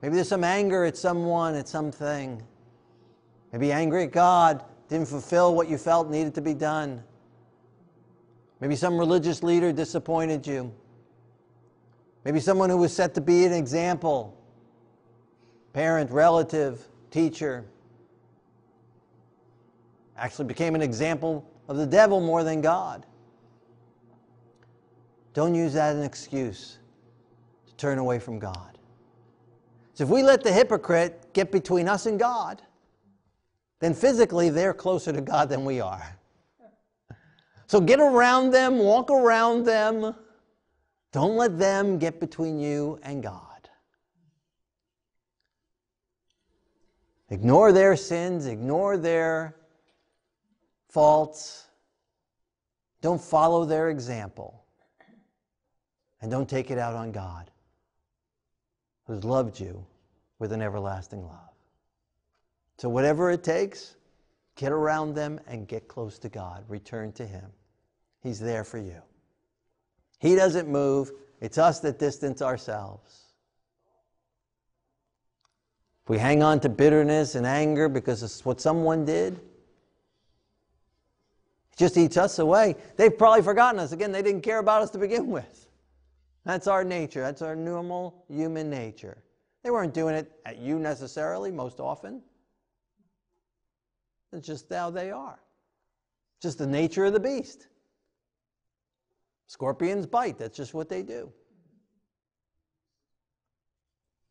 Maybe 0.00 0.14
there's 0.14 0.28
some 0.28 0.44
anger 0.44 0.84
at 0.84 0.96
someone, 0.96 1.54
at 1.54 1.68
something. 1.68 2.42
Maybe 3.52 3.72
angry 3.72 4.04
at 4.04 4.12
God, 4.12 4.64
didn't 4.88 5.08
fulfill 5.08 5.54
what 5.54 5.68
you 5.68 5.78
felt 5.78 6.10
needed 6.10 6.34
to 6.34 6.40
be 6.40 6.54
done. 6.54 7.02
Maybe 8.60 8.76
some 8.76 8.98
religious 8.98 9.42
leader 9.42 9.72
disappointed 9.72 10.46
you. 10.46 10.72
Maybe 12.26 12.40
someone 12.40 12.70
who 12.70 12.78
was 12.78 12.92
set 12.92 13.14
to 13.14 13.20
be 13.20 13.44
an 13.44 13.52
example 13.52 14.36
parent, 15.72 16.10
relative, 16.10 16.88
teacher 17.12 17.64
actually 20.16 20.46
became 20.46 20.74
an 20.74 20.82
example 20.82 21.48
of 21.68 21.76
the 21.76 21.86
devil 21.86 22.20
more 22.20 22.42
than 22.42 22.60
God. 22.60 23.06
Don't 25.34 25.54
use 25.54 25.74
that 25.74 25.90
as 25.90 25.98
an 25.98 26.02
excuse 26.02 26.78
to 27.68 27.74
turn 27.76 27.98
away 27.98 28.18
from 28.18 28.40
God. 28.40 28.76
So 29.94 30.02
if 30.02 30.10
we 30.10 30.24
let 30.24 30.42
the 30.42 30.52
hypocrite 30.52 31.32
get 31.32 31.52
between 31.52 31.86
us 31.86 32.06
and 32.06 32.18
God, 32.18 32.60
then 33.78 33.94
physically 33.94 34.50
they're 34.50 34.74
closer 34.74 35.12
to 35.12 35.20
God 35.20 35.48
than 35.48 35.64
we 35.64 35.80
are. 35.80 36.18
So 37.68 37.80
get 37.80 38.00
around 38.00 38.50
them, 38.50 38.78
walk 38.78 39.12
around 39.12 39.64
them. 39.64 40.16
Don't 41.16 41.36
let 41.36 41.58
them 41.58 41.96
get 41.96 42.20
between 42.20 42.60
you 42.60 43.00
and 43.02 43.22
God. 43.22 43.70
Ignore 47.30 47.72
their 47.72 47.96
sins, 47.96 48.44
ignore 48.44 48.98
their 48.98 49.56
faults. 50.90 51.68
Don't 53.00 53.18
follow 53.18 53.64
their 53.64 53.88
example. 53.88 54.62
And 56.20 56.30
don't 56.30 56.50
take 56.50 56.70
it 56.70 56.76
out 56.76 56.94
on 56.94 57.12
God, 57.12 57.50
who's 59.06 59.24
loved 59.24 59.58
you 59.58 59.86
with 60.38 60.52
an 60.52 60.60
everlasting 60.60 61.22
love. 61.22 61.54
So, 62.76 62.90
whatever 62.90 63.30
it 63.30 63.42
takes, 63.42 63.96
get 64.54 64.70
around 64.70 65.14
them 65.14 65.40
and 65.46 65.66
get 65.66 65.88
close 65.88 66.18
to 66.18 66.28
God. 66.28 66.62
Return 66.68 67.10
to 67.12 67.26
Him. 67.26 67.50
He's 68.22 68.38
there 68.38 68.64
for 68.64 68.76
you. 68.76 69.00
He 70.18 70.34
doesn't 70.34 70.68
move, 70.68 71.12
it's 71.40 71.58
us 71.58 71.80
that 71.80 71.98
distance 71.98 72.40
ourselves. 72.42 73.22
If 76.04 76.10
we 76.10 76.18
hang 76.18 76.42
on 76.42 76.60
to 76.60 76.68
bitterness 76.68 77.34
and 77.34 77.44
anger 77.46 77.88
because 77.88 78.22
it's 78.22 78.44
what 78.44 78.60
someone 78.60 79.04
did, 79.04 79.34
it 81.72 81.76
just 81.76 81.96
eats 81.96 82.16
us 82.16 82.38
away. 82.38 82.76
They've 82.96 83.16
probably 83.16 83.42
forgotten 83.42 83.80
us. 83.80 83.92
Again, 83.92 84.12
they 84.12 84.22
didn't 84.22 84.42
care 84.42 84.58
about 84.58 84.82
us 84.82 84.90
to 84.90 84.98
begin 84.98 85.26
with. 85.26 85.68
That's 86.44 86.68
our 86.68 86.84
nature. 86.84 87.20
That's 87.20 87.42
our 87.42 87.56
normal 87.56 88.24
human 88.28 88.70
nature. 88.70 89.18
They 89.64 89.70
weren't 89.70 89.92
doing 89.92 90.14
it 90.14 90.30
at 90.46 90.58
you 90.58 90.78
necessarily, 90.78 91.50
most 91.50 91.80
often. 91.80 92.22
It's 94.32 94.46
just 94.46 94.72
how 94.72 94.90
they 94.90 95.10
are. 95.10 95.40
Just 96.40 96.58
the 96.58 96.66
nature 96.68 97.04
of 97.04 97.14
the 97.14 97.20
beast. 97.20 97.66
Scorpions 99.46 100.06
bite. 100.06 100.38
That's 100.38 100.56
just 100.56 100.74
what 100.74 100.88
they 100.88 101.02
do. 101.02 101.32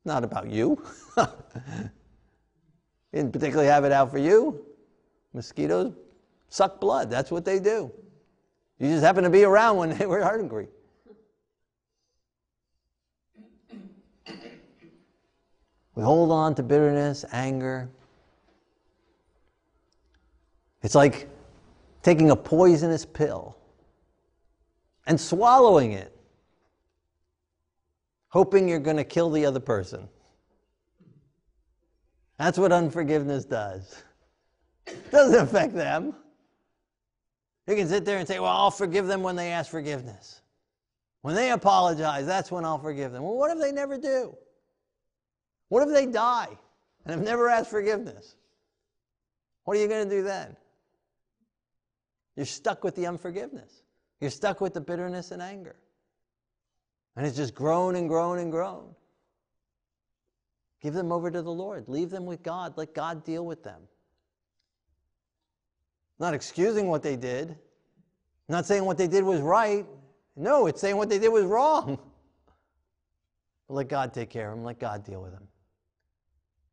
Not 0.03 0.23
about 0.23 0.49
you. 0.49 0.83
Didn't 3.13 3.31
particularly 3.31 3.69
have 3.69 3.85
it 3.85 3.91
out 3.91 4.11
for 4.11 4.17
you. 4.17 4.65
Mosquitoes 5.33 5.93
suck 6.49 6.79
blood. 6.79 7.09
That's 7.09 7.31
what 7.31 7.43
they 7.45 7.59
do. 7.59 7.91
You 8.79 8.89
just 8.89 9.03
happen 9.03 9.23
to 9.23 9.29
be 9.29 9.43
around 9.43 9.77
when 9.77 9.89
they 9.97 10.05
were 10.05 10.23
hungry. 10.23 10.67
We 15.95 16.03
hold 16.03 16.29
on 16.29 16.55
to 16.55 16.63
bitterness, 16.63 17.23
anger. 17.31 17.89
It's 20.83 20.93
like 20.93 21.29
taking 22.03 22.31
a 22.31 22.35
poisonous 22.35 23.05
pill 23.05 23.57
and 25.05 25.19
swallowing 25.19 25.91
it, 25.91 26.15
hoping 28.29 28.67
you're 28.67 28.79
going 28.79 28.97
to 28.97 29.03
kill 29.03 29.29
the 29.29 29.45
other 29.45 29.59
person. 29.59 30.07
That's 32.37 32.57
what 32.57 32.71
unforgiveness 32.71 33.45
does. 33.45 34.03
It 34.87 35.11
doesn't 35.11 35.39
affect 35.39 35.73
them. 35.73 36.13
You 37.67 37.75
can 37.75 37.87
sit 37.87 38.05
there 38.05 38.19
and 38.19 38.27
say, 38.27 38.39
Well, 38.39 38.51
I'll 38.51 38.71
forgive 38.71 39.07
them 39.07 39.23
when 39.23 39.35
they 39.35 39.51
ask 39.51 39.71
forgiveness. 39.71 40.41
When 41.21 41.33
they 41.33 41.51
apologize, 41.51 42.27
that's 42.27 42.51
when 42.51 42.65
I'll 42.65 42.77
forgive 42.77 43.11
them. 43.11 43.23
Well, 43.23 43.35
what 43.35 43.49
if 43.49 43.59
they 43.59 43.71
never 43.71 43.97
do? 43.97 44.35
What 45.69 45.87
if 45.87 45.93
they 45.93 46.05
die 46.05 46.49
and 47.03 47.15
have 47.15 47.23
never 47.23 47.49
asked 47.49 47.71
forgiveness? 47.71 48.35
What 49.63 49.75
are 49.75 49.79
you 49.79 49.87
going 49.87 50.07
to 50.07 50.15
do 50.15 50.21
then? 50.21 50.55
You're 52.35 52.45
stuck 52.45 52.83
with 52.83 52.95
the 52.95 53.07
unforgiveness. 53.07 53.81
You're 54.19 54.31
stuck 54.31 54.61
with 54.61 54.73
the 54.73 54.81
bitterness 54.81 55.31
and 55.31 55.41
anger. 55.41 55.75
And 57.15 57.25
it's 57.25 57.35
just 57.35 57.53
grown 57.53 57.95
and 57.95 58.09
grown 58.09 58.39
and 58.39 58.51
grown. 58.51 58.93
Give 60.81 60.93
them 60.93 61.11
over 61.11 61.31
to 61.31 61.41
the 61.41 61.51
Lord. 61.51 61.87
Leave 61.87 62.09
them 62.09 62.25
with 62.25 62.43
God. 62.43 62.77
Let 62.77 62.93
God 62.93 63.23
deal 63.23 63.45
with 63.45 63.63
them. 63.63 63.81
Not 66.19 66.33
excusing 66.33 66.87
what 66.87 67.03
they 67.03 67.15
did. 67.15 67.57
Not 68.47 68.65
saying 68.65 68.85
what 68.85 68.97
they 68.97 69.07
did 69.07 69.23
was 69.23 69.41
right. 69.41 69.85
No, 70.35 70.67
it's 70.67 70.79
saying 70.79 70.97
what 70.97 71.09
they 71.09 71.19
did 71.19 71.29
was 71.29 71.45
wrong. 71.45 71.97
But 73.67 73.73
let 73.73 73.89
God 73.89 74.13
take 74.13 74.29
care 74.29 74.51
of 74.51 74.57
them. 74.57 74.65
Let 74.65 74.79
God 74.79 75.03
deal 75.03 75.21
with 75.21 75.31
them. 75.31 75.47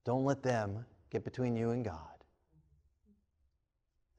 Don't 0.05 0.25
let 0.25 0.43
them 0.43 0.85
get 1.11 1.25
between 1.25 1.57
you 1.57 1.71
and 1.71 1.85
God. 1.85 1.99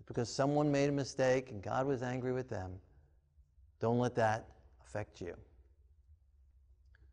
Because 0.08 0.34
someone 0.34 0.72
made 0.72 0.90
a 0.90 0.92
mistake 0.94 1.50
and 1.50 1.62
God 1.62 1.88
was 1.88 2.04
angry 2.04 2.34
with 2.34 2.50
them, 2.50 2.74
don't 3.84 4.00
let 4.00 4.16
that 4.16 4.48
affect 4.88 5.20
you. 5.20 5.36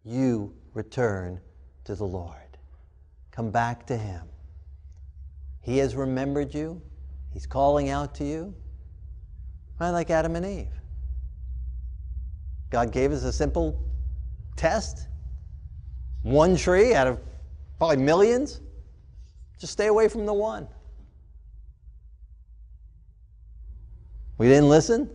You 0.05 0.55
return 0.73 1.41
to 1.83 1.97
the 1.97 2.05
Lord. 2.05 2.59
Come 3.33 3.51
back 3.51 3.89
to 3.89 3.97
Him. 3.97 4.23
He 5.63 5.79
has 5.79 5.97
remembered 5.97 6.55
you. 6.55 6.81
He's 7.33 7.45
calling 7.45 7.89
out 7.89 8.15
to 8.15 8.25
you. 8.25 8.55
Right 9.81 9.91
like 9.91 10.11
Adam 10.11 10.37
and 10.37 10.47
Eve. 10.47 10.69
God 12.71 12.93
gave 12.93 13.11
us 13.11 13.25
a 13.25 13.33
simple 13.33 13.77
test. 14.55 15.09
One 16.23 16.55
tree 16.55 16.95
out 16.95 17.09
of 17.09 17.19
probably 17.79 17.97
millions. 17.97 18.61
Just 19.59 19.73
stay 19.73 19.89
away 19.89 20.07
from 20.07 20.25
the 20.25 20.35
one. 20.35 20.69
We 24.39 24.47
didn't 24.47 24.69
listen. 24.69 25.11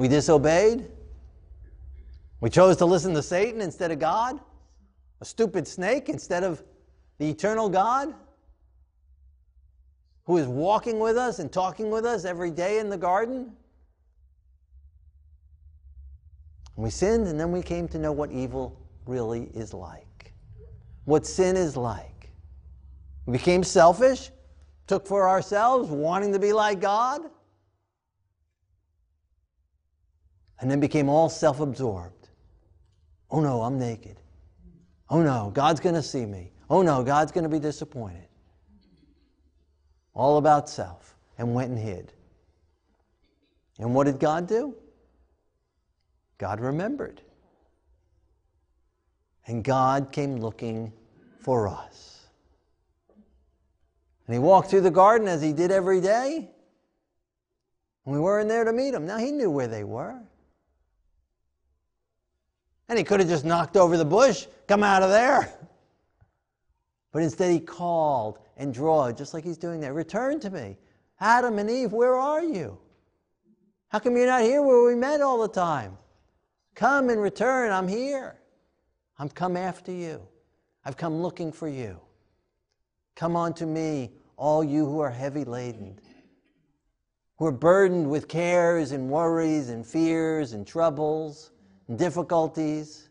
We 0.00 0.08
disobeyed. 0.08 0.86
We 2.40 2.48
chose 2.48 2.78
to 2.78 2.86
listen 2.86 3.12
to 3.12 3.22
Satan 3.22 3.60
instead 3.60 3.90
of 3.90 3.98
God, 3.98 4.40
a 5.20 5.26
stupid 5.26 5.68
snake 5.68 6.08
instead 6.08 6.42
of 6.42 6.64
the 7.18 7.28
eternal 7.28 7.68
God 7.68 8.14
who 10.24 10.38
is 10.38 10.46
walking 10.46 11.00
with 11.00 11.18
us 11.18 11.38
and 11.38 11.52
talking 11.52 11.90
with 11.90 12.06
us 12.06 12.24
every 12.24 12.50
day 12.50 12.78
in 12.78 12.88
the 12.88 12.96
garden. 12.96 13.52
We 16.76 16.88
sinned 16.88 17.28
and 17.28 17.38
then 17.38 17.52
we 17.52 17.60
came 17.60 17.86
to 17.88 17.98
know 17.98 18.10
what 18.10 18.30
evil 18.30 18.80
really 19.04 19.50
is 19.52 19.74
like 19.74 20.32
what 21.04 21.26
sin 21.26 21.58
is 21.58 21.76
like. 21.76 22.30
We 23.26 23.32
became 23.32 23.62
selfish, 23.62 24.30
took 24.86 25.06
for 25.06 25.28
ourselves, 25.28 25.90
wanting 25.90 26.32
to 26.32 26.38
be 26.38 26.54
like 26.54 26.80
God, 26.80 27.20
and 30.60 30.70
then 30.70 30.80
became 30.80 31.08
all 31.08 31.28
self 31.28 31.60
absorbed. 31.60 32.28
Oh 33.30 33.40
no, 33.40 33.62
I'm 33.62 33.78
naked. 33.78 34.20
Oh 35.08 35.22
no, 35.22 35.50
God's 35.54 35.80
going 35.80 35.94
to 35.94 36.02
see 36.02 36.26
me. 36.26 36.52
Oh 36.68 36.82
no, 36.82 37.02
God's 37.02 37.32
going 37.32 37.44
to 37.44 37.50
be 37.50 37.58
disappointed. 37.58 38.28
All 40.14 40.38
about 40.38 40.68
self, 40.68 41.16
and 41.38 41.54
went 41.54 41.70
and 41.70 41.78
hid. 41.78 42.12
And 43.78 43.94
what 43.94 44.04
did 44.04 44.20
God 44.20 44.46
do? 44.46 44.74
God 46.38 46.60
remembered. 46.60 47.22
And 49.46 49.64
God 49.64 50.12
came 50.12 50.36
looking 50.36 50.92
for 51.40 51.66
us. 51.66 52.26
And 54.26 54.34
he 54.34 54.38
walked 54.38 54.70
through 54.70 54.82
the 54.82 54.90
garden 54.90 55.26
as 55.26 55.40
he 55.40 55.52
did 55.52 55.70
every 55.70 56.00
day. 56.00 56.50
And 58.04 58.14
we 58.14 58.20
weren't 58.20 58.48
there 58.48 58.64
to 58.64 58.72
meet 58.72 58.94
him. 58.94 59.06
Now 59.06 59.18
he 59.18 59.32
knew 59.32 59.50
where 59.50 59.68
they 59.68 59.84
were. 59.84 60.20
And 62.90 62.98
he 62.98 63.04
could 63.04 63.20
have 63.20 63.28
just 63.28 63.44
knocked 63.44 63.76
over 63.76 63.96
the 63.96 64.04
bush, 64.04 64.46
come 64.66 64.82
out 64.82 65.04
of 65.04 65.10
there. 65.10 65.48
But 67.12 67.22
instead, 67.22 67.52
he 67.52 67.60
called 67.60 68.40
and 68.56 68.74
drawed, 68.74 69.16
just 69.16 69.32
like 69.32 69.44
he's 69.44 69.56
doing 69.56 69.78
there. 69.78 69.94
Return 69.94 70.40
to 70.40 70.50
me. 70.50 70.76
Adam 71.20 71.60
and 71.60 71.70
Eve, 71.70 71.92
where 71.92 72.16
are 72.16 72.42
you? 72.42 72.76
How 73.90 74.00
come 74.00 74.16
you're 74.16 74.26
not 74.26 74.42
here 74.42 74.60
where 74.60 74.82
we 74.82 74.96
met 74.96 75.20
all 75.20 75.40
the 75.40 75.46
time? 75.46 75.96
Come 76.74 77.10
and 77.10 77.22
return. 77.22 77.70
I'm 77.70 77.86
here. 77.86 78.34
I'm 79.20 79.28
come 79.28 79.56
after 79.56 79.92
you. 79.92 80.26
I've 80.84 80.96
come 80.96 81.22
looking 81.22 81.52
for 81.52 81.68
you. 81.68 82.00
Come 83.14 83.36
unto 83.36 83.66
me, 83.66 84.10
all 84.36 84.64
you 84.64 84.84
who 84.84 84.98
are 84.98 85.10
heavy 85.10 85.44
laden, 85.44 85.96
who 87.36 87.46
are 87.46 87.52
burdened 87.52 88.10
with 88.10 88.26
cares 88.26 88.90
and 88.90 89.08
worries 89.08 89.68
and 89.68 89.86
fears 89.86 90.54
and 90.54 90.66
troubles 90.66 91.52
difficulties. 91.96 93.08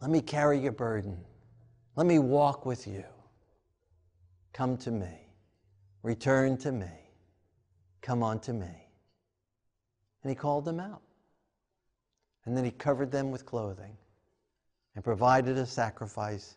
Let 0.00 0.10
me 0.10 0.20
carry 0.20 0.58
your 0.58 0.72
burden. 0.72 1.18
Let 1.96 2.06
me 2.06 2.18
walk 2.18 2.66
with 2.66 2.86
you. 2.86 3.04
Come 4.52 4.76
to 4.78 4.90
me. 4.90 5.28
Return 6.02 6.56
to 6.58 6.72
me. 6.72 6.90
Come 8.02 8.22
unto 8.22 8.52
me. 8.52 8.88
And 10.22 10.30
he 10.30 10.34
called 10.34 10.64
them 10.64 10.80
out. 10.80 11.02
And 12.44 12.56
then 12.56 12.64
he 12.64 12.70
covered 12.70 13.10
them 13.10 13.30
with 13.30 13.44
clothing 13.44 13.96
and 14.94 15.04
provided 15.04 15.58
a 15.58 15.66
sacrifice 15.66 16.56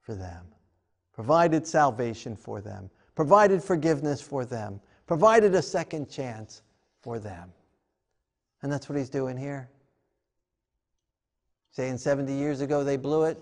for 0.00 0.14
them, 0.14 0.46
provided 1.12 1.66
salvation 1.66 2.36
for 2.36 2.60
them, 2.60 2.90
provided 3.14 3.62
forgiveness 3.62 4.20
for 4.20 4.44
them, 4.44 4.80
provided 5.06 5.54
a 5.54 5.62
second 5.62 6.08
chance 6.08 6.62
for 7.00 7.18
them. 7.18 7.52
And 8.66 8.72
that's 8.72 8.88
what 8.88 8.98
he's 8.98 9.10
doing 9.10 9.36
here. 9.36 9.70
Saying 11.70 11.98
70 11.98 12.32
years 12.32 12.60
ago 12.60 12.82
they 12.82 12.96
blew 12.96 13.22
it. 13.22 13.38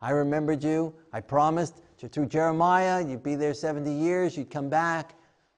I 0.00 0.10
remembered 0.10 0.64
you. 0.64 0.92
I 1.12 1.20
promised 1.20 1.76
through 2.10 2.26
Jeremiah 2.26 3.00
you'd 3.00 3.22
be 3.22 3.36
there 3.36 3.54
70 3.54 3.88
years, 3.92 4.36
you'd 4.36 4.50
come 4.50 4.68
back. 4.68 5.14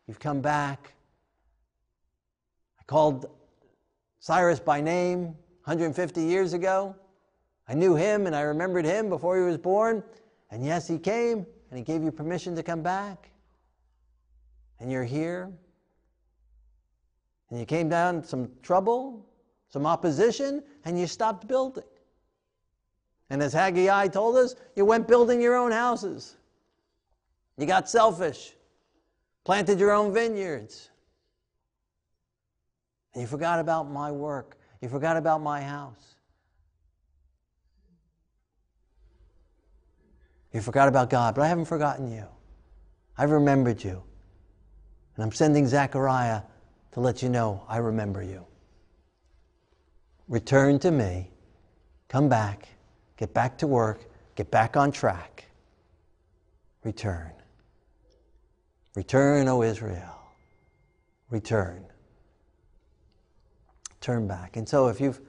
You've 0.06 0.20
come 0.20 0.42
back. 0.42 0.92
I 2.78 2.84
called 2.84 3.30
Cyrus 4.20 4.60
by 4.60 4.82
name 4.82 5.34
150 5.64 6.20
years 6.20 6.52
ago. 6.52 6.94
I 7.66 7.72
knew 7.72 7.94
him 7.94 8.26
and 8.26 8.36
I 8.36 8.42
remembered 8.42 8.84
him 8.84 9.08
before 9.08 9.38
he 9.38 9.44
was 9.44 9.56
born. 9.56 10.04
And 10.50 10.62
yes, 10.62 10.86
he 10.86 10.98
came 10.98 11.46
and 11.70 11.78
he 11.78 11.82
gave 11.82 12.02
you 12.02 12.12
permission 12.12 12.54
to 12.56 12.62
come 12.62 12.82
back. 12.82 13.30
And 14.78 14.92
you're 14.92 15.04
here. 15.04 15.54
And 17.50 17.60
you 17.60 17.66
came 17.66 17.88
down 17.88 18.24
some 18.24 18.50
trouble, 18.62 19.24
some 19.68 19.86
opposition, 19.86 20.62
and 20.84 20.98
you 20.98 21.06
stopped 21.06 21.46
building. 21.46 21.84
And 23.30 23.42
as 23.42 23.52
Haggai 23.52 24.08
told 24.08 24.36
us, 24.36 24.54
you 24.74 24.84
went 24.84 25.08
building 25.08 25.40
your 25.40 25.56
own 25.56 25.72
houses. 25.72 26.36
You 27.56 27.66
got 27.66 27.88
selfish, 27.88 28.52
planted 29.44 29.78
your 29.78 29.92
own 29.92 30.12
vineyards. 30.12 30.90
And 33.14 33.22
you 33.22 33.26
forgot 33.26 33.60
about 33.60 33.90
my 33.90 34.12
work. 34.12 34.58
You 34.80 34.88
forgot 34.88 35.16
about 35.16 35.40
my 35.40 35.62
house. 35.62 36.16
You 40.52 40.60
forgot 40.60 40.88
about 40.88 41.10
God, 41.10 41.34
but 41.34 41.42
I 41.42 41.48
haven't 41.48 41.64
forgotten 41.64 42.10
you. 42.10 42.24
I've 43.18 43.30
remembered 43.30 43.82
you. 43.82 44.02
And 45.14 45.24
I'm 45.24 45.32
sending 45.32 45.66
Zechariah 45.66 46.42
to 46.96 47.00
let 47.00 47.22
you 47.22 47.28
know 47.28 47.62
I 47.68 47.76
remember 47.76 48.22
you. 48.22 48.46
Return 50.28 50.78
to 50.78 50.90
me. 50.90 51.30
Come 52.08 52.30
back. 52.30 52.70
Get 53.18 53.34
back 53.34 53.58
to 53.58 53.66
work. 53.66 54.06
Get 54.34 54.50
back 54.50 54.78
on 54.78 54.92
track. 54.92 55.44
Return. 56.84 57.32
Return, 58.94 59.46
O 59.46 59.62
Israel. 59.62 60.18
Return. 61.28 61.84
Turn 64.00 64.26
back. 64.26 64.56
And 64.56 64.66
so 64.66 64.88
if 64.88 64.98
you've 64.98 65.20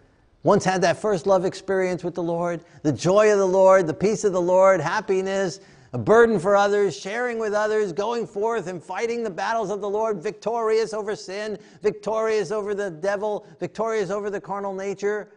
once 0.43 0.63
had 0.63 0.81
that 0.83 0.95
first 0.95 1.27
love 1.27 1.43
experience 1.43 2.01
with 2.01 2.15
the 2.15 2.23
Lord, 2.23 2.63
the 2.83 2.93
joy 2.93 3.29
of 3.33 3.39
the 3.39 3.45
Lord, 3.45 3.87
the 3.87 3.93
peace 3.93 4.23
of 4.23 4.31
the 4.31 4.41
Lord, 4.41 4.79
happiness, 4.79 5.59
a 5.93 5.97
burden 5.97 6.39
for 6.39 6.55
others, 6.55 6.97
sharing 6.97 7.39
with 7.39 7.53
others, 7.53 7.93
going 7.93 8.27
forth 8.27 8.67
and 8.67 8.83
fighting 8.83 9.23
the 9.23 9.29
battles 9.29 9.69
of 9.69 9.81
the 9.81 9.89
Lord, 9.89 10.21
victorious 10.21 10.93
over 10.93 11.15
sin, 11.15 11.57
victorious 11.81 12.51
over 12.51 12.75
the 12.75 12.91
devil, 12.91 13.47
victorious 13.59 14.09
over 14.09 14.29
the 14.29 14.41
carnal 14.41 14.73
nature, 14.73 15.31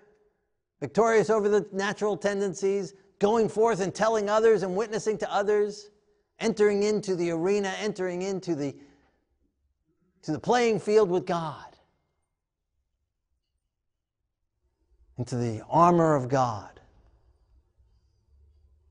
victorious 0.80 1.30
over 1.30 1.48
the 1.48 1.66
natural 1.72 2.16
tendencies, 2.16 2.94
going 3.18 3.48
forth 3.48 3.80
and 3.80 3.94
telling 3.94 4.28
others 4.28 4.62
and 4.62 4.74
witnessing 4.74 5.18
to 5.18 5.32
others, 5.32 5.90
entering 6.38 6.82
into 6.82 7.14
the 7.14 7.30
arena, 7.30 7.72
entering 7.80 8.22
into 8.22 8.54
the, 8.54 8.74
to 10.22 10.32
the 10.32 10.38
playing 10.38 10.80
field 10.80 11.10
with 11.10 11.26
God. 11.26 11.70
into 15.20 15.36
the 15.36 15.62
armor 15.68 16.14
of 16.14 16.30
God. 16.30 16.79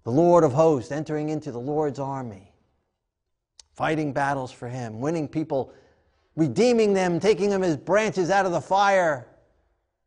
The 0.03 0.11
Lord 0.11 0.43
of 0.43 0.53
hosts 0.53 0.91
entering 0.91 1.29
into 1.29 1.51
the 1.51 1.59
Lord's 1.59 1.99
army, 1.99 2.51
fighting 3.73 4.13
battles 4.13 4.51
for 4.51 4.67
Him, 4.67 5.01
winning 5.01 5.27
people, 5.27 5.73
redeeming 6.35 6.93
them, 6.93 7.19
taking 7.19 7.49
them 7.49 7.63
as 7.63 7.77
branches 7.77 8.29
out 8.29 8.45
of 8.45 8.51
the 8.51 8.61
fire, 8.61 9.27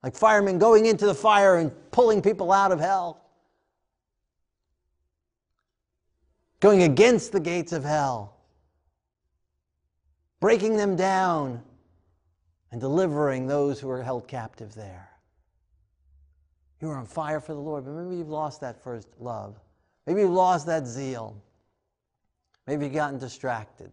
like 0.03 0.17
firemen 0.17 0.59
going 0.59 0.87
into 0.87 1.07
the 1.07 1.15
fire 1.15 1.57
and 1.57 1.71
pulling 1.91 2.23
people 2.23 2.53
out 2.53 2.73
of 2.73 2.81
hell, 2.81 3.23
going 6.61 6.83
against 6.83 7.33
the 7.33 7.41
gates 7.41 7.73
of 7.73 7.85
hell, 7.85 8.37
breaking 10.41 10.77
them 10.77 10.97
down, 10.97 11.63
and 12.73 12.81
delivering 12.81 13.47
those 13.47 13.79
who 13.79 13.91
are 13.91 14.03
held 14.03 14.27
captive 14.27 14.75
there. 14.75 15.11
You 16.81 16.89
are 16.89 16.97
on 16.97 17.07
fire 17.07 17.39
for 17.39 17.53
the 17.53 17.61
Lord, 17.61 17.85
but 17.85 17.93
maybe 17.93 18.17
you've 18.17 18.31
lost 18.31 18.61
that 18.63 18.83
first 18.83 19.07
love. 19.21 19.61
Maybe 20.07 20.23
you've 20.23 20.31
lost 20.31 20.67
that 20.67 20.87
zeal. 20.87 21.37
Maybe 22.67 22.87
you've 22.87 22.95
gotten 22.95 23.19
distracted. 23.19 23.93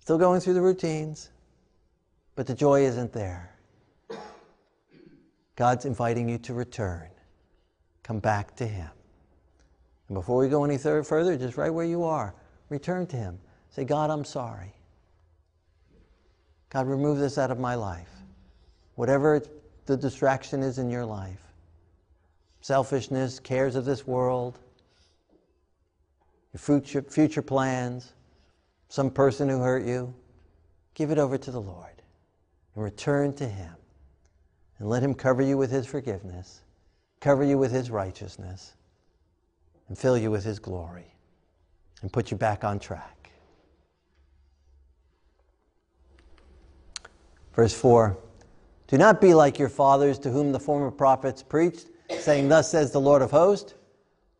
Still 0.00 0.18
going 0.18 0.40
through 0.40 0.54
the 0.54 0.62
routines, 0.62 1.30
but 2.34 2.46
the 2.46 2.54
joy 2.54 2.82
isn't 2.82 3.12
there. 3.12 3.50
God's 5.56 5.84
inviting 5.84 6.28
you 6.28 6.38
to 6.38 6.54
return. 6.54 7.08
Come 8.02 8.18
back 8.18 8.54
to 8.56 8.66
Him. 8.66 8.90
And 10.08 10.14
before 10.14 10.38
we 10.38 10.48
go 10.48 10.64
any 10.64 10.76
further, 10.76 11.36
just 11.38 11.56
right 11.56 11.70
where 11.70 11.86
you 11.86 12.02
are, 12.04 12.34
return 12.68 13.06
to 13.06 13.16
Him. 13.16 13.38
Say, 13.70 13.84
God, 13.84 14.10
I'm 14.10 14.24
sorry. 14.24 14.74
God, 16.68 16.86
remove 16.86 17.18
this 17.18 17.38
out 17.38 17.50
of 17.50 17.58
my 17.58 17.76
life 17.76 18.10
whatever 18.96 19.42
the 19.86 19.96
distraction 19.96 20.62
is 20.62 20.78
in 20.78 20.88
your 20.88 21.04
life 21.04 21.43
selfishness, 22.64 23.38
cares 23.38 23.76
of 23.76 23.84
this 23.84 24.06
world, 24.06 24.58
your 26.50 26.58
future, 26.58 27.02
future 27.02 27.42
plans, 27.42 28.14
some 28.88 29.10
person 29.10 29.50
who 29.50 29.58
hurt 29.60 29.84
you 29.84 30.14
give 30.94 31.10
it 31.10 31.18
over 31.18 31.36
to 31.36 31.50
the 31.50 31.60
Lord 31.60 32.00
and 32.74 32.82
return 32.82 33.34
to 33.34 33.46
Him 33.46 33.74
and 34.78 34.88
let 34.88 35.02
Him 35.02 35.12
cover 35.12 35.42
you 35.42 35.58
with 35.58 35.70
His 35.70 35.86
forgiveness, 35.86 36.62
cover 37.20 37.44
you 37.44 37.58
with 37.58 37.70
His 37.70 37.90
righteousness, 37.90 38.72
and 39.88 39.98
fill 39.98 40.16
you 40.16 40.30
with 40.30 40.42
His 40.44 40.58
glory 40.58 41.14
and 42.00 42.10
put 42.10 42.30
you 42.30 42.38
back 42.38 42.64
on 42.64 42.78
track. 42.78 43.30
Verse 47.52 47.74
4 47.74 48.16
do 48.86 48.96
not 48.96 49.20
be 49.20 49.34
like 49.34 49.58
your 49.58 49.68
fathers 49.68 50.18
to 50.20 50.30
whom 50.30 50.52
the 50.52 50.60
former 50.60 50.90
prophets 50.90 51.42
preached, 51.42 51.88
saying, 52.18 52.48
Thus 52.48 52.70
says 52.70 52.90
the 52.90 53.00
Lord 53.00 53.22
of 53.22 53.30
hosts, 53.30 53.74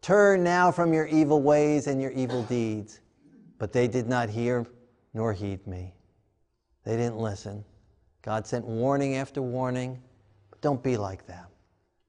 Turn 0.05 0.45
now 0.45 0.71
from 0.71 0.93
your 0.93 1.07
evil 1.07 1.41
ways 1.41 1.87
and 1.87 2.01
your 2.01 2.11
evil 2.11 2.43
deeds. 2.43 3.01
But 3.59 3.73
they 3.73 3.89
did 3.89 4.07
not 4.07 4.29
hear 4.29 4.67
nor 5.15 5.33
heed 5.33 5.67
me. 5.67 5.95
They 6.85 6.97
didn't 6.97 7.17
listen. 7.17 7.65
God 8.21 8.47
sent 8.47 8.67
warning 8.67 9.17
after 9.17 9.41
warning, 9.41 10.03
but 10.51 10.61
don't 10.61 10.83
be 10.83 10.97
like 10.97 11.27
them. 11.27 11.47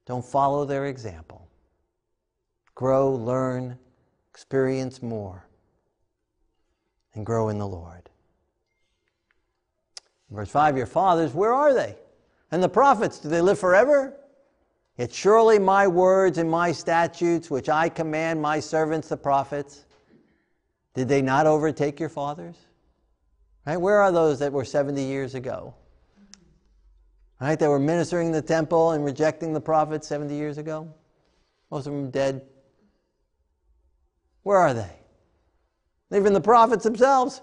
Don't 0.06 0.26
follow 0.26 0.66
their 0.66 0.88
example. 0.88 1.48
Grow, 2.74 3.14
learn, 3.14 3.78
experience 4.30 5.02
more, 5.02 5.48
and 7.14 7.26
grow 7.26 7.48
in 7.48 7.58
the 7.58 7.68
Lord. 7.68 8.10
Verse 10.30 10.50
5 10.50 10.76
Your 10.76 10.86
fathers, 10.86 11.34
where 11.34 11.54
are 11.54 11.74
they? 11.74 11.96
And 12.52 12.62
the 12.62 12.70
prophets, 12.70 13.20
do 13.20 13.30
they 13.30 13.42
live 13.42 13.58
forever? 13.58 14.14
Yet 14.98 15.14
surely 15.14 15.60
my 15.60 15.88
words 15.88 16.38
and 16.38 16.50
my 16.50 16.72
statutes, 16.72 17.52
which 17.52 17.68
I 17.68 17.90
command 17.90 18.42
my 18.42 18.60
servants 18.60 19.10
the 19.10 19.18
prophets, 19.18 19.86
did 20.94 21.10
they 21.10 21.22
not 21.22 21.48
overtake 21.48 22.00
your 22.00 22.10
fathers? 22.10 22.56
Right? 23.66 23.78
Where 23.78 24.02
are 24.02 24.12
those 24.12 24.40
that 24.40 24.54
were 24.54 24.64
70 24.64 25.02
years 25.04 25.36
ago? 25.36 25.74
Right? 27.42 27.60
That 27.60 27.70
were 27.70 27.80
ministering 27.80 28.28
in 28.28 28.34
the 28.34 28.42
temple 28.42 28.92
and 28.92 29.04
rejecting 29.04 29.52
the 29.52 29.60
prophets 29.60 30.08
70 30.08 30.34
years 30.34 30.58
ago? 30.58 30.94
Most 31.70 31.88
of 31.88 31.94
them 31.94 32.10
dead. 32.10 32.44
Where 34.44 34.58
are 34.58 34.74
they? 34.74 34.92
Even 36.16 36.32
the 36.32 36.40
prophets 36.40 36.86
themselves, 36.86 37.42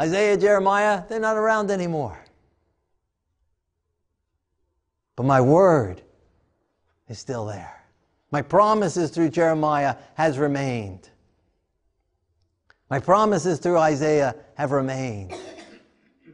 Isaiah, 0.00 0.36
Jeremiah, 0.36 1.04
they're 1.08 1.20
not 1.20 1.36
around 1.36 1.70
anymore. 1.70 2.18
But 5.14 5.24
my 5.24 5.40
word 5.40 6.02
is 7.08 7.18
still 7.18 7.46
there. 7.46 7.84
My 8.30 8.42
promises 8.42 9.10
through 9.10 9.30
Jeremiah 9.30 9.96
has 10.14 10.38
remained. 10.38 11.10
My 12.90 12.98
promises 12.98 13.58
through 13.58 13.78
Isaiah 13.78 14.36
have 14.56 14.72
remained. 14.72 15.34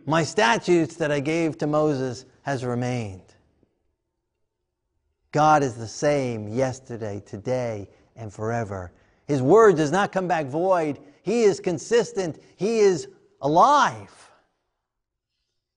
My 0.07 0.25
statutes 0.25 0.97
that 0.97 1.13
I 1.13 1.21
gave 1.21 1.59
to 1.59 1.67
Moses 1.67 2.25
has 2.43 2.65
remained. 2.65 3.35
God 5.33 5.63
is 5.63 5.75
the 5.75 5.87
same 5.87 6.49
yesterday, 6.49 7.23
today, 7.25 7.89
and 8.17 8.33
forever. 8.33 8.93
His 9.27 9.43
word 9.43 9.77
does 9.77 9.93
not 9.93 10.11
come 10.11 10.27
back 10.27 10.47
void. 10.47 10.99
He 11.23 11.43
is 11.43 11.61
consistent. 11.61 12.43
He 12.57 12.81
is 12.81 13.09
alive 13.41 14.31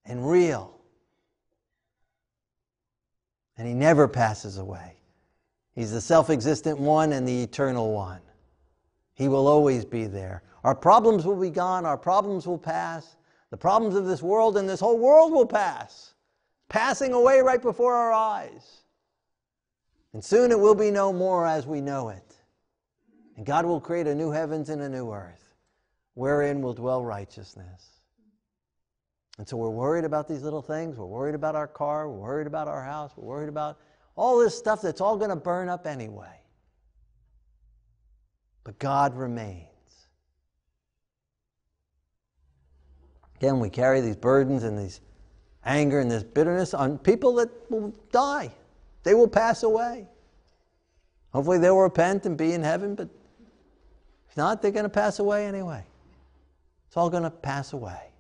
and 0.06 0.28
real. 0.28 0.80
And 3.64 3.70
he 3.70 3.76
never 3.76 4.10
passes 4.10 4.58
away. 4.58 4.98
He's 5.74 5.94
the 5.94 6.02
self 6.02 6.30
existent 6.30 6.78
one 6.78 7.14
and 7.14 7.26
the 7.26 7.44
eternal 7.44 7.94
one. 7.94 8.20
He 9.14 9.30
will 9.30 9.48
always 9.48 9.86
be 9.86 10.06
there. 10.06 10.44
Our 10.66 10.76
problems 10.76 11.26
will 11.26 11.40
be 11.40 11.50
gone, 11.50 11.86
our 11.86 11.98
problems 11.98 12.46
will 12.46 12.58
pass. 12.58 13.16
The 13.52 13.56
problems 13.56 13.96
of 13.96 14.04
this 14.04 14.22
world 14.22 14.58
and 14.58 14.68
this 14.68 14.82
whole 14.82 14.98
world 14.98 15.32
will 15.32 15.46
pass, 15.46 16.14
passing 16.68 17.14
away 17.14 17.40
right 17.40 17.62
before 17.62 17.96
our 17.96 18.12
eyes. 18.12 18.82
And 20.12 20.22
soon 20.22 20.52
it 20.52 20.60
will 20.60 20.76
be 20.76 20.92
no 20.92 21.14
more 21.14 21.48
as 21.48 21.66
we 21.66 21.80
know 21.80 22.10
it. 22.10 22.36
And 23.38 23.46
God 23.46 23.66
will 23.66 23.80
create 23.80 24.08
a 24.08 24.14
new 24.14 24.32
heavens 24.32 24.68
and 24.68 24.82
a 24.82 24.90
new 24.90 25.10
earth, 25.14 25.56
wherein 26.16 26.62
will 26.62 26.74
dwell 26.74 27.06
righteousness. 27.06 27.93
And 29.38 29.48
so 29.48 29.58
we're 29.58 29.70
worried 29.70 30.06
about 30.06 30.28
these 30.28 30.44
little 30.44 30.62
things. 30.62 30.96
We're 30.96 31.06
worried 31.06 31.36
about 31.36 31.56
our 31.56 31.68
car. 31.68 32.10
We're 32.10 32.20
worried 32.20 32.48
about 32.48 32.68
our 32.68 32.84
house. 32.84 33.12
We're 33.16 33.26
worried 33.26 33.50
about 33.50 33.80
all 34.16 34.38
this 34.38 34.58
stuff 34.58 34.82
that's 34.82 35.02
all 35.02 35.18
going 35.18 35.32
to 35.32 35.36
burn 35.36 35.70
up 35.70 35.88
anyway. 35.88 36.40
But 38.64 38.78
God 38.80 39.16
remains. 39.16 39.68
Again, 43.38 43.60
we 43.60 43.70
carry 43.70 44.02
these 44.02 44.16
burdens 44.16 44.64
and 44.64 44.78
these 44.78 45.02
anger 45.66 46.00
and 46.00 46.10
this 46.10 46.24
bitterness 46.24 46.74
on 46.74 46.98
people 46.98 47.36
that 47.36 47.50
will 47.70 47.94
die. 48.12 48.52
They 49.04 49.16
will 49.16 49.28
pass 49.28 49.64
away. 49.64 50.08
Hopefully, 51.34 51.58
they 51.58 51.70
will 51.70 51.82
repent 51.82 52.26
and 52.26 52.38
be 52.38 52.54
in 52.54 52.62
heaven, 52.62 52.94
but 52.96 53.10
if 54.30 54.38
not, 54.38 54.62
they're 54.62 54.72
going 54.72 54.84
to 54.84 54.90
pass 54.90 55.20
away 55.20 55.48
anyway. 55.48 55.84
It's 56.88 56.96
all 56.96 57.10
going 57.10 57.24
to 57.24 57.32
pass 57.32 57.74
away. 57.74 58.13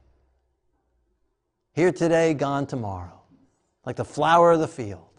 Here 1.73 1.91
today, 1.91 2.35
gone 2.35 2.67
tomorrow, 2.67 3.21
like 3.85 3.95
the 3.95 4.05
flower 4.05 4.51
of 4.51 4.59
the 4.59 4.67
field. 4.67 5.09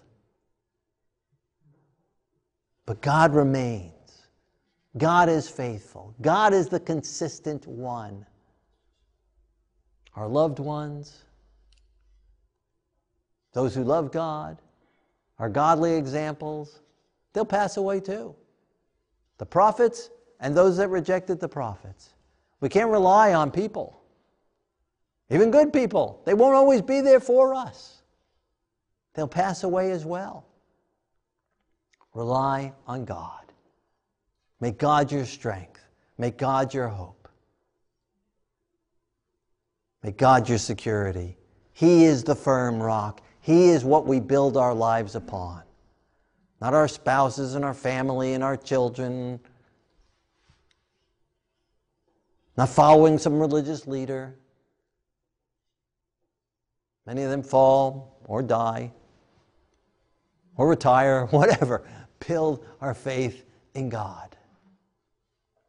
But 2.86 3.00
God 3.00 3.34
remains. 3.34 3.92
God 4.96 5.28
is 5.28 5.48
faithful. 5.48 6.14
God 6.20 6.54
is 6.54 6.68
the 6.68 6.78
consistent 6.78 7.66
one. 7.66 8.24
Our 10.14 10.28
loved 10.28 10.60
ones, 10.60 11.24
those 13.52 13.74
who 13.74 13.82
love 13.82 14.12
God, 14.12 14.58
our 15.40 15.48
godly 15.48 15.94
examples, 15.94 16.80
they'll 17.32 17.44
pass 17.44 17.76
away 17.76 17.98
too. 17.98 18.36
The 19.38 19.46
prophets 19.46 20.10
and 20.38 20.56
those 20.56 20.76
that 20.76 20.88
rejected 20.88 21.40
the 21.40 21.48
prophets. 21.48 22.10
We 22.60 22.68
can't 22.68 22.90
rely 22.90 23.34
on 23.34 23.50
people. 23.50 24.03
Even 25.30 25.50
good 25.50 25.72
people, 25.72 26.22
they 26.26 26.34
won't 26.34 26.54
always 26.54 26.82
be 26.82 27.00
there 27.00 27.20
for 27.20 27.54
us. 27.54 28.02
They'll 29.14 29.28
pass 29.28 29.62
away 29.62 29.90
as 29.90 30.04
well. 30.04 30.44
Rely 32.12 32.72
on 32.86 33.04
God. 33.04 33.40
Make 34.60 34.78
God 34.78 35.10
your 35.10 35.24
strength. 35.24 35.80
Make 36.18 36.36
God 36.36 36.74
your 36.74 36.88
hope. 36.88 37.28
Make 40.02 40.18
God 40.18 40.48
your 40.48 40.58
security. 40.58 41.36
He 41.72 42.04
is 42.04 42.22
the 42.22 42.34
firm 42.34 42.80
rock. 42.80 43.22
He 43.40 43.70
is 43.70 43.84
what 43.84 44.06
we 44.06 44.20
build 44.20 44.56
our 44.56 44.74
lives 44.74 45.14
upon. 45.14 45.62
Not 46.60 46.74
our 46.74 46.88
spouses 46.88 47.54
and 47.54 47.64
our 47.64 47.74
family 47.74 48.34
and 48.34 48.44
our 48.44 48.56
children. 48.56 49.40
Not 52.56 52.68
following 52.68 53.18
some 53.18 53.40
religious 53.40 53.86
leader. 53.86 54.36
Many 57.06 57.22
of 57.22 57.30
them 57.30 57.42
fall 57.42 58.18
or 58.26 58.42
die 58.42 58.92
or 60.56 60.68
retire, 60.68 61.26
whatever. 61.30 61.84
Build 62.26 62.64
our 62.80 62.94
faith 62.94 63.44
in 63.74 63.88
God. 63.88 64.36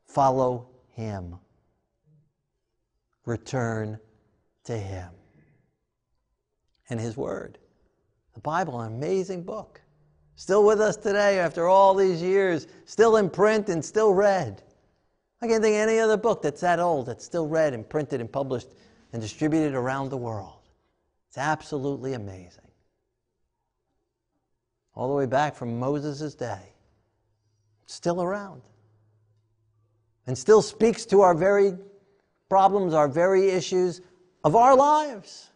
Follow 0.06 0.69
Him. 0.91 1.36
Return 3.26 4.00
to 4.65 4.78
Him 4.78 5.10
and 6.89 7.00
His 7.00 7.17
Word. 7.17 7.58
The 8.34 8.39
Bible, 8.41 8.80
an 8.82 8.93
amazing 8.93 9.43
book. 9.43 9.82
Still 10.36 10.65
with 10.65 10.82
us 10.82 10.98
today 10.98 11.39
after 11.39 11.67
all 11.67 11.95
these 11.95 12.21
years, 12.21 12.67
still 12.86 13.17
in 13.17 13.30
print 13.30 13.69
and 13.69 13.84
still 13.84 14.13
read. 14.13 14.62
I 15.41 15.48
can't 15.48 15.63
think 15.63 15.76
of 15.76 15.89
any 15.89 16.00
other 16.00 16.17
book 16.17 16.41
that's 16.41 16.62
that 16.62 16.80
old 16.80 17.06
that's 17.06 17.24
still 17.24 17.48
read 17.48 17.74
and 17.74 17.88
printed 17.88 18.19
and 18.19 18.32
published 18.32 18.69
and 19.13 19.21
distributed 19.21 19.74
around 19.74 20.10
the 20.10 20.17
world. 20.17 20.64
It's 21.36 21.41
absolutely 21.41 22.13
amazing. 22.13 22.71
All 24.93 25.10
the 25.10 25.13
way 25.13 25.26
back 25.26 25.54
from 25.54 25.78
Moses' 25.78 26.34
day. 26.34 26.71
still 27.88 28.21
around. 28.21 28.62
And 30.28 30.38
still 30.38 30.62
speaks 30.62 31.06
to 31.08 31.19
our 31.19 31.36
very 31.36 31.74
problems, 32.48 32.93
our 32.93 33.10
very 33.10 33.50
issues 33.50 34.00
of 34.45 34.56
our 34.56 34.78
lives 34.78 35.50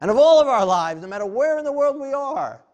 and 0.00 0.10
of 0.10 0.16
all 0.16 0.40
of 0.40 0.48
our 0.48 0.64
lives, 0.64 1.02
no 1.02 1.06
matter 1.06 1.26
where 1.26 1.58
in 1.58 1.66
the 1.66 1.72
world 1.72 2.00
we 2.00 2.14
are. 2.14 2.64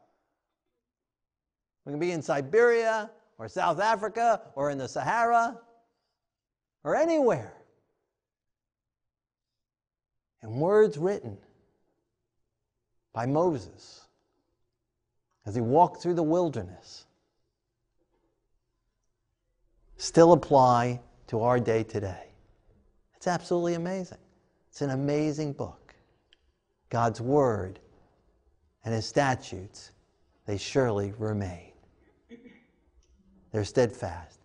We 1.84 1.90
can 1.90 1.98
be 1.98 2.12
in 2.12 2.22
Siberia 2.22 3.10
or 3.38 3.48
South 3.48 3.80
Africa 3.80 4.42
or 4.54 4.70
in 4.70 4.78
the 4.78 4.86
Sahara 4.86 5.58
or 6.84 6.94
anywhere. 6.94 7.54
And 10.42 10.60
words 10.60 10.96
written 10.96 11.38
by 13.16 13.24
Moses 13.24 14.02
as 15.46 15.54
he 15.54 15.62
walked 15.62 16.02
through 16.02 16.12
the 16.12 16.22
wilderness 16.22 17.06
still 19.96 20.34
apply 20.34 21.00
to 21.28 21.40
our 21.40 21.58
day 21.58 21.82
today. 21.82 22.28
It's 23.16 23.26
absolutely 23.26 23.72
amazing. 23.72 24.18
It's 24.68 24.82
an 24.82 24.90
amazing 24.90 25.54
book. 25.54 25.94
God's 26.90 27.18
Word 27.18 27.80
and 28.84 28.92
His 28.92 29.06
statutes, 29.06 29.92
they 30.44 30.58
surely 30.58 31.14
remain. 31.16 31.72
They're 33.50 33.64
steadfast, 33.64 34.40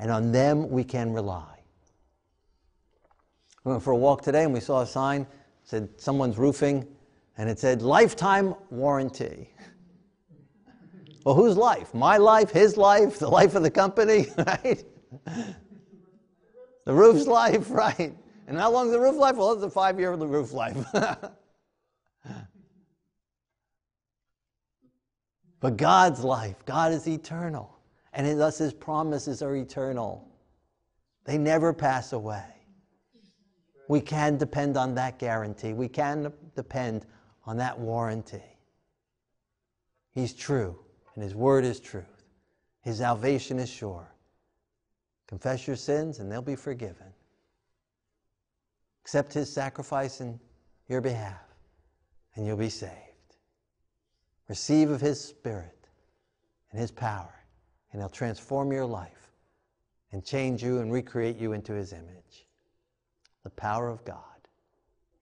and 0.00 0.10
on 0.10 0.32
them 0.32 0.68
we 0.68 0.82
can 0.82 1.12
rely. 1.12 1.60
We 3.62 3.70
went 3.70 3.84
for 3.84 3.92
a 3.92 3.96
walk 3.96 4.22
today 4.22 4.42
and 4.42 4.52
we 4.52 4.58
saw 4.58 4.80
a 4.80 4.86
sign 4.86 5.28
said 5.62 5.88
someone's 5.96 6.38
roofing 6.38 6.86
and 7.38 7.50
it 7.50 7.58
said 7.58 7.82
lifetime 7.82 8.54
warranty. 8.70 9.50
Well, 11.24 11.34
whose 11.34 11.56
life? 11.56 11.92
My 11.92 12.16
life, 12.18 12.50
his 12.50 12.76
life, 12.76 13.18
the 13.18 13.28
life 13.28 13.56
of 13.56 13.62
the 13.62 13.70
company, 13.70 14.28
right? 14.38 14.84
The 16.84 16.94
roof's 16.94 17.26
life, 17.26 17.70
right? 17.72 18.14
And 18.46 18.56
how 18.56 18.70
long 18.70 18.86
is 18.86 18.92
the 18.92 19.00
roof 19.00 19.16
life? 19.16 19.36
Well, 19.36 19.52
it's 19.52 19.62
a 19.62 19.70
five 19.70 19.98
year 19.98 20.14
roof 20.14 20.52
life. 20.52 20.76
but 25.60 25.76
God's 25.76 26.22
life, 26.22 26.64
God 26.64 26.92
is 26.92 27.08
eternal. 27.08 27.72
And 28.12 28.40
thus 28.40 28.58
his 28.58 28.72
promises 28.72 29.42
are 29.42 29.56
eternal. 29.56 30.26
They 31.24 31.36
never 31.36 31.72
pass 31.74 32.12
away. 32.12 32.44
We 33.88 34.00
can 34.00 34.36
depend 34.36 34.76
on 34.76 34.94
that 34.94 35.18
guarantee. 35.18 35.72
We 35.72 35.88
can 35.88 36.32
depend 36.54 37.04
on 37.46 37.56
that 37.58 37.78
warranty. 37.78 38.42
He's 40.12 40.34
true, 40.34 40.78
and 41.14 41.22
His 41.22 41.34
word 41.34 41.64
is 41.64 41.80
truth. 41.80 42.24
His 42.82 42.98
salvation 42.98 43.58
is 43.58 43.68
sure. 43.70 44.12
Confess 45.26 45.66
your 45.66 45.76
sins, 45.76 46.20
and 46.20 46.30
they'll 46.30 46.42
be 46.42 46.56
forgiven. 46.56 47.12
Accept 49.02 49.32
his 49.32 49.52
sacrifice 49.52 50.20
in 50.20 50.38
your 50.88 51.00
behalf, 51.00 51.42
and 52.34 52.46
you'll 52.46 52.56
be 52.56 52.68
saved. 52.68 52.92
Receive 54.48 54.90
of 54.90 55.00
his 55.00 55.20
spirit 55.20 55.88
and 56.70 56.80
his 56.80 56.90
power, 56.90 57.34
and 57.92 58.00
he'll 58.00 58.08
transform 58.08 58.72
your 58.72 58.86
life 58.86 59.32
and 60.12 60.24
change 60.24 60.62
you 60.62 60.80
and 60.80 60.92
recreate 60.92 61.36
you 61.36 61.52
into 61.52 61.72
his 61.72 61.92
image. 61.92 62.46
The 63.42 63.50
power 63.50 63.88
of 63.88 64.04
God, 64.04 64.18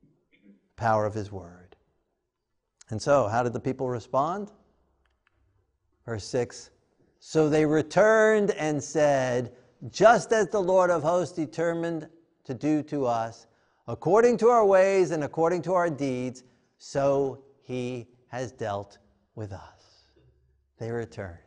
the 0.03 0.77
power 0.77 1.07
of 1.07 1.14
his 1.14 1.33
word. 1.33 1.64
And 2.91 3.01
so, 3.01 3.28
how 3.28 3.43
did 3.43 3.53
the 3.53 3.61
people 3.61 3.89
respond? 3.89 4.53
Verse 6.07 6.24
6 6.24 6.70
So 7.18 7.49
they 7.49 7.64
returned 7.64 8.51
and 8.53 8.82
said, 8.82 9.53
Just 9.91 10.32
as 10.32 10.49
the 10.49 10.61
Lord 10.61 10.91
of 10.91 11.03
hosts 11.03 11.35
determined 11.35 12.09
to 12.45 12.55
do 12.55 12.82
to 12.85 13.07
us, 13.07 13.47
according 13.89 14.37
to 14.39 14.49
our 14.49 14.64
ways 14.64 15.11
and 15.11 15.24
according 15.24 15.62
to 15.62 15.72
our 15.72 15.89
deeds, 15.89 16.45
so 16.78 17.43
he 17.62 18.07
has 18.28 18.53
dealt 18.53 18.99
with 19.35 19.53
us. 19.53 20.11
They 20.78 20.91
returned. 20.91 21.39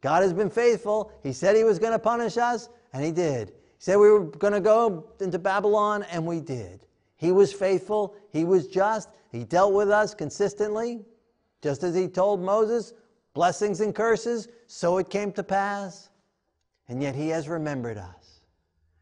God 0.00 0.22
has 0.22 0.32
been 0.32 0.50
faithful. 0.50 1.12
He 1.22 1.32
said 1.32 1.56
he 1.56 1.64
was 1.64 1.78
going 1.78 1.92
to 1.92 1.98
punish 1.98 2.36
us, 2.36 2.68
and 2.92 3.04
he 3.04 3.10
did. 3.10 3.48
He 3.48 3.54
said 3.78 3.96
we 3.96 4.10
were 4.10 4.24
going 4.24 4.52
to 4.52 4.60
go 4.60 5.10
into 5.20 5.38
Babylon, 5.38 6.04
and 6.04 6.24
we 6.24 6.40
did. 6.40 6.86
He 7.16 7.32
was 7.32 7.52
faithful. 7.52 8.14
He 8.30 8.44
was 8.44 8.68
just. 8.68 9.08
He 9.36 9.44
dealt 9.44 9.74
with 9.74 9.90
us 9.90 10.14
consistently, 10.14 11.04
just 11.60 11.82
as 11.82 11.94
he 11.94 12.08
told 12.08 12.40
Moses, 12.40 12.94
blessings 13.34 13.82
and 13.82 13.94
curses, 13.94 14.48
so 14.66 14.96
it 14.96 15.10
came 15.10 15.30
to 15.32 15.42
pass. 15.42 16.08
And 16.88 17.02
yet 17.02 17.14
he 17.14 17.28
has 17.28 17.46
remembered 17.46 17.98
us. 17.98 18.40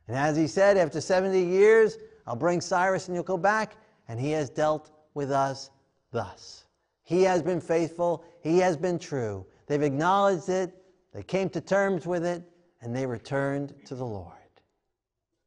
And 0.09 0.17
as 0.17 0.37
he 0.37 0.49
said, 0.49 0.77
after 0.77 1.01
70 1.01 1.41
years, 1.41 1.99
I'll 2.27 2.35
bring 2.35 2.61
Cyrus 2.61 3.07
and 3.07 3.15
you'll 3.15 3.23
go 3.23 3.39
back. 3.39 3.77
And 4.09 4.19
he 4.19 4.33
has 4.33 4.51
dealt 4.51 4.91
with 5.15 5.31
us 5.31 5.71
thus. 6.11 6.65
He 7.05 7.23
has 7.23 7.41
been 7.41 7.61
faithful. 7.61 8.25
He 8.43 8.59
has 8.59 8.77
been 8.77 8.99
true. 8.99 9.47
They've 9.69 9.83
acknowledged 9.83 10.49
it. 10.49 10.75
They 11.13 11.23
came 11.23 11.49
to 11.51 11.61
terms 11.61 12.07
with 12.07 12.25
it. 12.25 12.43
And 12.83 12.95
they 12.95 13.07
returned 13.07 13.73
to 13.87 13.95
the 13.95 14.05
Lord. 14.05 14.33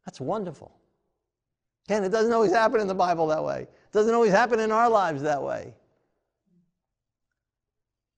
That's 0.06 0.22
wonderful. 0.22 0.72
Again, 1.88 2.06
it 2.06 2.10
doesn't 2.10 2.32
always 2.32 2.54
happen 2.54 2.80
in 2.80 2.88
the 2.88 2.96
Bible 2.96 3.28
that 3.28 3.44
way. 3.44 3.68
It 3.88 3.94
doesn't 3.94 4.14
always 4.14 4.32
happen 4.32 4.60
in 4.60 4.72
our 4.72 4.90
lives 4.90 5.22
that 5.24 5.42
way. 5.42 5.74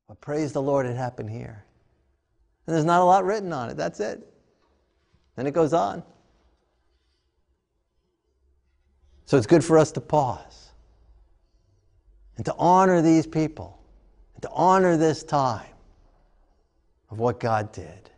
But 0.08 0.20
praise 0.20 0.52
the 0.52 0.62
Lord, 0.62 0.88
it 0.88 0.98
happened 0.98 1.30
here. 1.30 1.64
And 2.66 2.76
there's 2.76 2.86
not 2.86 3.02
a 3.02 3.06
lot 3.06 3.24
written 3.24 3.54
on 3.54 3.70
it. 3.70 3.78
That's 3.78 4.00
it. 4.00 4.28
Then 5.36 5.46
it 5.46 5.54
goes 5.54 5.74
on. 5.74 6.04
So 9.26 9.38
it's 9.38 9.48
good 9.48 9.64
for 9.64 9.78
us 9.78 9.92
to 9.92 10.02
pause 10.02 10.70
and 12.36 12.46
to 12.46 12.56
honor 12.58 13.04
these 13.04 13.28
people 13.28 13.80
and 14.34 14.42
to 14.42 14.50
honor 14.52 14.98
this 14.98 15.24
time 15.24 15.68
of 17.12 17.20
what 17.20 17.40
God 17.40 17.72
did. 17.72 18.10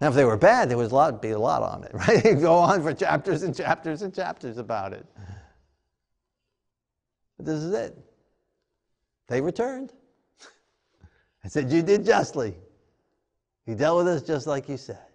Now, 0.00 0.08
if 0.08 0.14
they 0.14 0.24
were 0.24 0.36
bad, 0.36 0.70
there 0.70 0.78
would 0.78 1.20
be 1.20 1.30
a 1.30 1.38
lot 1.38 1.62
on 1.62 1.84
it, 1.84 1.90
right? 1.94 2.24
You'd 2.24 2.40
go 2.40 2.54
on 2.54 2.82
for 2.82 2.94
chapters 2.94 3.42
and 3.42 3.54
chapters 3.54 4.02
and 4.02 4.14
chapters 4.14 4.56
about 4.56 4.94
it. 4.94 5.06
But 7.36 7.46
this 7.46 7.62
is 7.62 7.72
it. 7.72 7.96
They 9.28 9.40
returned. 9.40 9.92
I 11.44 11.48
said, 11.48 11.70
You 11.70 11.82
did 11.82 12.04
justly. 12.04 12.54
You 13.66 13.74
dealt 13.74 13.98
with 13.98 14.08
us 14.08 14.22
just 14.22 14.46
like 14.46 14.68
you 14.68 14.76
said. 14.76 15.06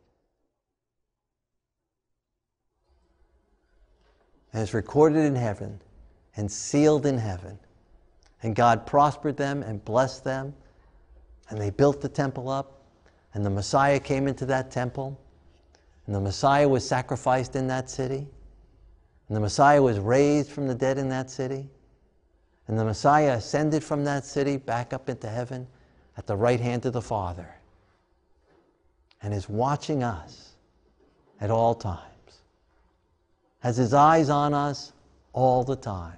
and 4.54 4.62
it's 4.62 4.74
recorded 4.74 5.20
in 5.20 5.36
heaven 5.36 5.80
and 6.36 6.52
sealed 6.52 7.06
in 7.06 7.18
heaven. 7.18 7.58
And 8.44 8.56
God 8.56 8.86
prospered 8.86 9.38
them 9.38 9.64
and 9.64 9.84
blessed 9.86 10.24
them, 10.24 10.54
and 11.50 11.60
they 11.60 11.70
built 11.70 12.02
the 12.02 12.10
temple 12.10 12.50
up, 12.50 12.82
and 13.34 13.46
the 13.46 13.50
Messiah 13.50 14.00
came 14.00 14.28
into 14.28 14.46
that 14.48 14.72
temple, 14.72 15.20
and 16.06 16.16
the 16.16 16.20
Messiah 16.20 16.68
was 16.68 16.88
sacrificed 16.88 17.56
in 17.56 17.68
that 17.68 17.90
city, 17.90 18.28
and 19.28 19.38
the 19.38 19.40
Messiah 19.40 19.82
was 19.82 20.00
raised 20.00 20.50
from 20.50 20.68
the 20.68 20.76
dead 20.76 20.98
in 20.98 21.08
that 21.10 21.30
city, 21.30 21.70
and 22.72 22.80
the 22.80 22.86
Messiah 22.86 23.34
ascended 23.34 23.84
from 23.84 24.04
that 24.06 24.26
city 24.26 24.58
back 24.58 24.94
up 24.94 25.10
into 25.10 25.30
heaven 25.30 25.68
at 26.18 26.26
the 26.26 26.36
right 26.36 26.60
hand 26.60 26.86
of 26.86 26.94
the 26.94 27.02
Father, 27.02 27.54
and 29.22 29.34
is 29.34 29.48
watching 29.48 30.02
us 30.02 30.54
at 31.40 31.52
all 31.52 31.76
times 31.76 32.08
has 33.62 33.78
his 33.78 33.94
eyes 33.94 34.30
on 34.30 34.54
us 34.54 34.92
all 35.34 35.64
the 35.64 35.76
time 35.76 36.18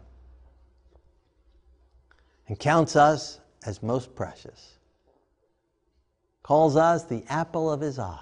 and 2.48 2.58
counts 2.58 2.96
us 2.96 3.40
as 3.66 3.84
most 3.84 4.16
precious. 4.16 4.76
Calls 6.42 6.76
us 6.76 7.04
the 7.04 7.24
apple 7.30 7.72
of 7.72 7.82
his 7.82 8.00
eye. 8.00 8.20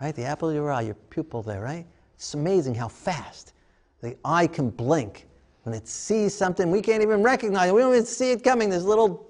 Right? 0.00 0.14
The 0.14 0.24
apple 0.24 0.48
of 0.48 0.54
your 0.54 0.72
eye, 0.72 0.82
your 0.82 0.94
pupil 0.94 1.42
there, 1.42 1.60
right? 1.60 1.86
It's 2.16 2.34
amazing 2.34 2.74
how 2.74 2.88
fast 2.88 3.52
the 4.00 4.16
eye 4.24 4.46
can 4.46 4.70
blink 4.70 5.26
when 5.62 5.74
it 5.74 5.86
sees 5.86 6.34
something 6.34 6.70
we 6.70 6.82
can't 6.82 7.02
even 7.02 7.22
recognize. 7.22 7.72
We 7.72 7.80
don't 7.80 7.92
even 7.92 8.06
see 8.06 8.32
it 8.32 8.42
coming. 8.42 8.70
This 8.70 8.82
little 8.82 9.28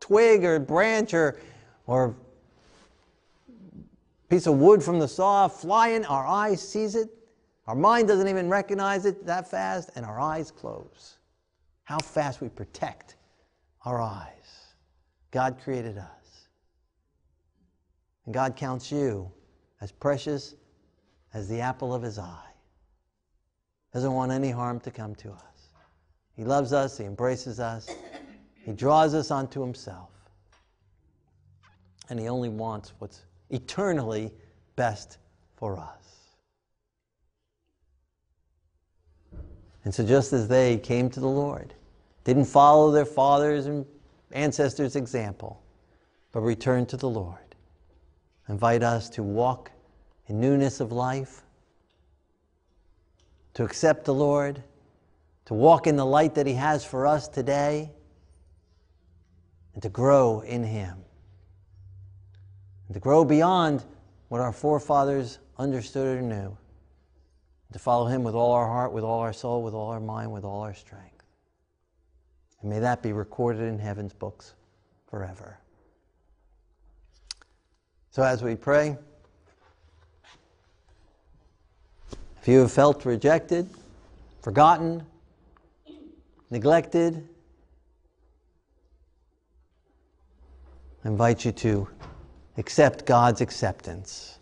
twig 0.00 0.44
or 0.44 0.58
branch 0.58 1.14
or, 1.14 1.38
or 1.86 2.14
piece 4.28 4.46
of 4.46 4.58
wood 4.58 4.82
from 4.82 4.98
the 4.98 5.08
saw 5.08 5.48
flying, 5.48 6.04
our 6.06 6.26
eye 6.26 6.54
sees 6.54 6.94
it 6.94 7.10
our 7.66 7.74
mind 7.74 8.08
doesn't 8.08 8.28
even 8.28 8.48
recognize 8.48 9.06
it 9.06 9.24
that 9.26 9.50
fast, 9.50 9.90
and 9.96 10.04
our 10.04 10.20
eyes 10.20 10.50
close. 10.50 11.16
How 11.84 11.98
fast 11.98 12.40
we 12.40 12.48
protect 12.48 13.16
our 13.84 14.00
eyes. 14.00 14.28
God 15.30 15.58
created 15.62 15.98
us. 15.98 16.48
And 18.24 18.34
God 18.34 18.56
counts 18.56 18.92
you 18.92 19.30
as 19.80 19.92
precious 19.92 20.54
as 21.32 21.48
the 21.48 21.60
apple 21.60 21.94
of 21.94 22.02
his 22.02 22.18
eye. 22.18 22.52
Doesn't 23.92 24.12
want 24.12 24.32
any 24.32 24.50
harm 24.50 24.80
to 24.80 24.90
come 24.90 25.14
to 25.16 25.30
us. 25.32 25.53
He 26.36 26.44
loves 26.44 26.72
us, 26.72 26.98
he 26.98 27.04
embraces 27.04 27.60
us, 27.60 27.88
he 28.64 28.72
draws 28.72 29.14
us 29.14 29.30
onto 29.30 29.60
himself. 29.60 30.10
And 32.08 32.18
he 32.18 32.28
only 32.28 32.48
wants 32.48 32.92
what's 32.98 33.22
eternally 33.50 34.32
best 34.76 35.18
for 35.56 35.78
us. 35.78 36.04
And 39.84 39.94
so, 39.94 40.04
just 40.04 40.32
as 40.32 40.48
they 40.48 40.78
came 40.78 41.10
to 41.10 41.20
the 41.20 41.28
Lord, 41.28 41.74
didn't 42.24 42.46
follow 42.46 42.90
their 42.90 43.04
fathers' 43.04 43.66
and 43.66 43.84
ancestors' 44.32 44.96
example, 44.96 45.62
but 46.32 46.40
returned 46.40 46.88
to 46.88 46.96
the 46.96 47.08
Lord, 47.08 47.54
invite 48.48 48.82
us 48.82 49.08
to 49.10 49.22
walk 49.22 49.70
in 50.26 50.40
newness 50.40 50.80
of 50.80 50.90
life, 50.90 51.42
to 53.52 53.62
accept 53.62 54.04
the 54.04 54.14
Lord, 54.14 54.62
to 55.46 55.54
walk 55.54 55.86
in 55.86 55.96
the 55.96 56.06
light 56.06 56.34
that 56.34 56.46
He 56.46 56.54
has 56.54 56.84
for 56.84 57.06
us 57.06 57.28
today, 57.28 57.90
and 59.74 59.82
to 59.82 59.88
grow 59.88 60.40
in 60.40 60.62
Him, 60.64 60.96
and 62.88 62.94
to 62.94 63.00
grow 63.00 63.24
beyond 63.24 63.84
what 64.28 64.40
our 64.40 64.52
forefathers 64.52 65.38
understood 65.58 66.18
or 66.18 66.22
knew 66.22 66.56
and 67.68 67.72
to 67.72 67.78
follow 67.78 68.06
Him 68.06 68.22
with 68.24 68.34
all 68.34 68.52
our 68.52 68.66
heart, 68.66 68.92
with 68.92 69.04
all 69.04 69.20
our 69.20 69.32
soul, 69.32 69.62
with 69.62 69.74
all 69.74 69.90
our 69.90 70.00
mind, 70.00 70.32
with 70.32 70.44
all 70.44 70.62
our 70.62 70.74
strength. 70.74 71.24
And 72.60 72.70
may 72.70 72.78
that 72.78 73.02
be 73.02 73.12
recorded 73.12 73.62
in 73.62 73.78
heaven's 73.78 74.12
books 74.12 74.54
forever. 75.08 75.58
So 78.10 78.22
as 78.22 78.42
we 78.42 78.54
pray, 78.54 78.96
if 82.40 82.48
you 82.48 82.60
have 82.60 82.72
felt 82.72 83.04
rejected, 83.04 83.68
forgotten, 84.40 85.04
neglected, 86.54 87.28
I 91.04 91.08
invite 91.08 91.44
you 91.44 91.50
to 91.50 91.88
accept 92.58 93.04
God's 93.06 93.40
acceptance 93.40 94.38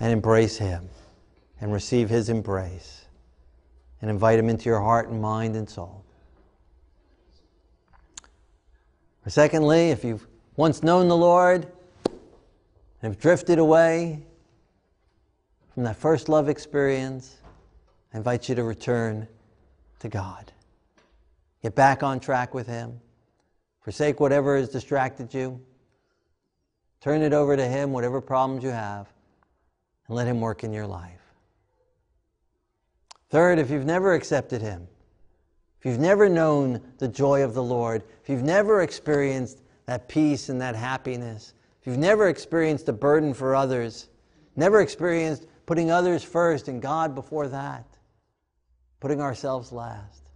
and 0.00 0.10
embrace 0.10 0.56
Him 0.56 0.88
and 1.60 1.70
receive 1.70 2.08
His 2.08 2.30
embrace 2.30 3.04
and 4.00 4.10
invite 4.10 4.38
Him 4.38 4.48
into 4.48 4.70
your 4.70 4.80
heart 4.80 5.10
and 5.10 5.20
mind 5.20 5.54
and 5.54 5.68
soul. 5.68 6.02
Or 9.26 9.30
secondly, 9.30 9.90
if 9.90 10.02
you've 10.02 10.26
once 10.56 10.82
known 10.82 11.08
the 11.08 11.16
Lord 11.16 11.66
and 12.06 13.12
have 13.12 13.20
drifted 13.20 13.58
away 13.58 14.22
from 15.74 15.82
that 15.82 15.96
first 15.96 16.30
love 16.30 16.48
experience, 16.48 17.36
I 18.14 18.16
invite 18.16 18.48
you 18.48 18.54
to 18.54 18.64
return 18.64 19.28
to 20.02 20.08
God. 20.08 20.52
Get 21.62 21.74
back 21.74 22.02
on 22.02 22.20
track 22.20 22.54
with 22.54 22.66
Him. 22.66 23.00
Forsake 23.80 24.20
whatever 24.20 24.56
has 24.56 24.68
distracted 24.68 25.32
you. 25.32 25.60
Turn 27.00 27.22
it 27.22 27.32
over 27.32 27.56
to 27.56 27.66
Him, 27.66 27.92
whatever 27.92 28.20
problems 28.20 28.62
you 28.62 28.70
have, 28.70 29.12
and 30.06 30.16
let 30.16 30.26
Him 30.26 30.40
work 30.40 30.62
in 30.62 30.72
your 30.72 30.86
life. 30.86 31.20
Third, 33.30 33.58
if 33.58 33.70
you've 33.70 33.86
never 33.86 34.14
accepted 34.14 34.60
Him, 34.60 34.86
if 35.78 35.86
you've 35.86 35.98
never 35.98 36.28
known 36.28 36.80
the 36.98 37.08
joy 37.08 37.42
of 37.42 37.54
the 37.54 37.62
Lord, 37.62 38.02
if 38.22 38.28
you've 38.28 38.42
never 38.42 38.82
experienced 38.82 39.62
that 39.86 40.08
peace 40.08 40.48
and 40.48 40.60
that 40.60 40.76
happiness, 40.76 41.54
if 41.80 41.86
you've 41.86 41.98
never 41.98 42.28
experienced 42.28 42.88
a 42.88 42.92
burden 42.92 43.34
for 43.34 43.56
others, 43.56 44.08
never 44.54 44.80
experienced 44.80 45.46
putting 45.66 45.90
others 45.90 46.22
first 46.22 46.68
and 46.68 46.82
God 46.82 47.14
before 47.14 47.48
that, 47.48 47.84
putting 49.02 49.20
ourselves 49.20 49.72
last, 49.72 50.30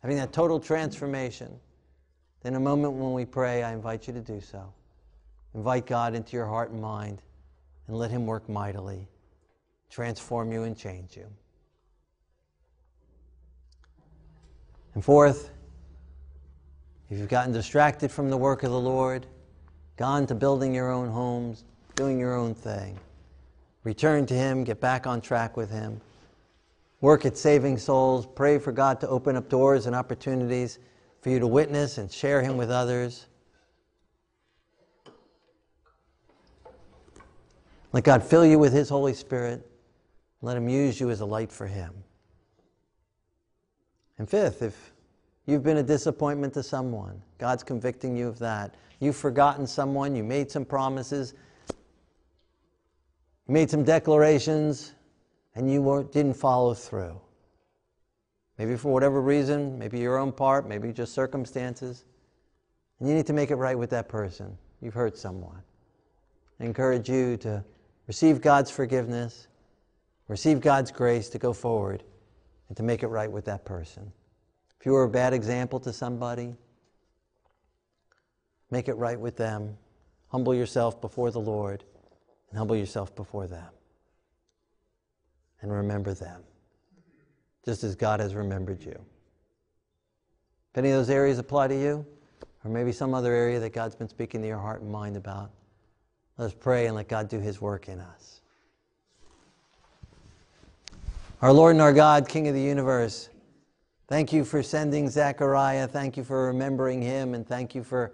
having 0.00 0.16
that 0.16 0.32
total 0.32 0.60
transformation, 0.60 1.58
then 2.44 2.54
a 2.54 2.60
moment 2.60 2.92
when 2.92 3.12
we 3.14 3.24
pray, 3.24 3.64
I 3.64 3.72
invite 3.72 4.06
you 4.06 4.12
to 4.12 4.20
do 4.20 4.40
so. 4.40 4.72
Invite 5.56 5.86
God 5.86 6.14
into 6.14 6.36
your 6.36 6.46
heart 6.46 6.70
and 6.70 6.80
mind 6.80 7.20
and 7.88 7.96
let 7.96 8.12
Him 8.12 8.24
work 8.24 8.48
mightily, 8.48 9.08
transform 9.90 10.52
you 10.52 10.62
and 10.62 10.76
change 10.78 11.16
you. 11.16 11.26
And 14.94 15.04
fourth, 15.04 15.50
if 17.10 17.18
you've 17.18 17.28
gotten 17.28 17.52
distracted 17.52 18.12
from 18.12 18.30
the 18.30 18.36
work 18.36 18.62
of 18.62 18.70
the 18.70 18.78
Lord, 18.78 19.26
gone 19.96 20.28
to 20.28 20.36
building 20.36 20.72
your 20.72 20.92
own 20.92 21.08
homes, 21.08 21.64
doing 21.96 22.20
your 22.20 22.36
own 22.36 22.54
thing, 22.54 23.00
return 23.82 24.26
to 24.26 24.34
Him, 24.34 24.62
get 24.62 24.80
back 24.80 25.08
on 25.08 25.20
track 25.20 25.56
with 25.56 25.72
Him, 25.72 26.00
work 27.02 27.26
at 27.26 27.36
saving 27.36 27.76
souls, 27.76 28.26
pray 28.26 28.58
for 28.58 28.72
God 28.72 29.00
to 29.00 29.08
open 29.08 29.36
up 29.36 29.50
doors 29.50 29.86
and 29.86 29.94
opportunities 29.94 30.78
for 31.20 31.28
you 31.28 31.38
to 31.40 31.46
witness 31.46 31.98
and 31.98 32.10
share 32.10 32.40
Him 32.40 32.56
with 32.56 32.70
others. 32.70 33.26
Let 37.92 38.04
God 38.04 38.22
fill 38.22 38.46
you 38.46 38.58
with 38.58 38.72
His 38.72 38.88
Holy 38.88 39.12
Spirit. 39.12 39.68
Let 40.40 40.56
Him 40.56 40.68
use 40.68 40.98
you 40.98 41.10
as 41.10 41.20
a 41.20 41.26
light 41.26 41.52
for 41.52 41.66
Him. 41.66 41.92
And 44.18 44.30
fifth, 44.30 44.62
if 44.62 44.92
you've 45.46 45.64
been 45.64 45.78
a 45.78 45.82
disappointment 45.82 46.54
to 46.54 46.62
someone, 46.62 47.20
God's 47.38 47.64
convicting 47.64 48.16
you 48.16 48.28
of 48.28 48.38
that. 48.38 48.76
You've 49.00 49.16
forgotten 49.16 49.66
someone, 49.66 50.14
you 50.14 50.22
made 50.22 50.52
some 50.52 50.64
promises, 50.64 51.34
you 51.68 53.54
made 53.54 53.68
some 53.68 53.82
declarations, 53.82 54.92
and 55.54 55.70
you 55.70 56.08
didn't 56.12 56.34
follow 56.34 56.74
through. 56.74 57.20
Maybe 58.58 58.76
for 58.76 58.92
whatever 58.92 59.20
reason, 59.20 59.78
maybe 59.78 59.98
your 59.98 60.18
own 60.18 60.32
part, 60.32 60.68
maybe 60.68 60.92
just 60.92 61.14
circumstances. 61.14 62.04
And 63.00 63.08
you 63.08 63.14
need 63.14 63.26
to 63.26 63.32
make 63.32 63.50
it 63.50 63.56
right 63.56 63.78
with 63.78 63.90
that 63.90 64.08
person. 64.08 64.56
You've 64.80 64.94
hurt 64.94 65.16
someone. 65.16 65.62
I 66.60 66.64
encourage 66.64 67.08
you 67.08 67.36
to 67.38 67.64
receive 68.06 68.40
God's 68.40 68.70
forgiveness, 68.70 69.48
receive 70.28 70.60
God's 70.60 70.90
grace 70.90 71.28
to 71.30 71.38
go 71.38 71.52
forward 71.52 72.04
and 72.68 72.76
to 72.76 72.82
make 72.82 73.02
it 73.02 73.08
right 73.08 73.30
with 73.30 73.44
that 73.46 73.64
person. 73.64 74.12
If 74.78 74.86
you 74.86 74.92
were 74.92 75.04
a 75.04 75.08
bad 75.08 75.32
example 75.32 75.80
to 75.80 75.92
somebody, 75.92 76.54
make 78.70 78.88
it 78.88 78.94
right 78.94 79.18
with 79.18 79.36
them. 79.36 79.76
Humble 80.28 80.54
yourself 80.54 81.00
before 81.00 81.30
the 81.30 81.40
Lord 81.40 81.84
and 82.50 82.58
humble 82.58 82.76
yourself 82.76 83.14
before 83.14 83.46
them. 83.46 83.68
And 85.62 85.72
remember 85.72 86.12
them, 86.12 86.42
just 87.64 87.84
as 87.84 87.94
God 87.94 88.20
has 88.20 88.34
remembered 88.34 88.82
you. 88.82 88.98
If 90.72 90.78
any 90.78 90.90
of 90.90 90.96
those 90.96 91.10
areas 91.10 91.38
apply 91.38 91.68
to 91.68 91.74
you, 91.74 92.04
or 92.64 92.70
maybe 92.70 92.92
some 92.92 93.14
other 93.14 93.32
area 93.32 93.60
that 93.60 93.72
God's 93.72 93.94
been 93.94 94.08
speaking 94.08 94.42
to 94.42 94.48
your 94.48 94.58
heart 94.58 94.82
and 94.82 94.90
mind 94.90 95.16
about, 95.16 95.50
let 96.38 96.46
us 96.46 96.54
pray 96.58 96.86
and 96.86 96.96
let 96.96 97.08
God 97.08 97.28
do 97.28 97.38
His 97.38 97.60
work 97.60 97.88
in 97.88 98.00
us. 98.00 98.40
Our 101.42 101.52
Lord 101.52 101.74
and 101.74 101.82
our 101.82 101.92
God, 101.92 102.28
King 102.28 102.48
of 102.48 102.54
the 102.54 102.60
universe, 102.60 103.28
thank 104.06 104.32
you 104.32 104.44
for 104.44 104.62
sending 104.62 105.08
Zechariah. 105.08 105.88
Thank 105.88 106.16
you 106.16 106.22
for 106.22 106.46
remembering 106.46 107.02
him, 107.02 107.34
and 107.34 107.46
thank 107.46 107.74
you 107.74 107.82
for 107.82 108.12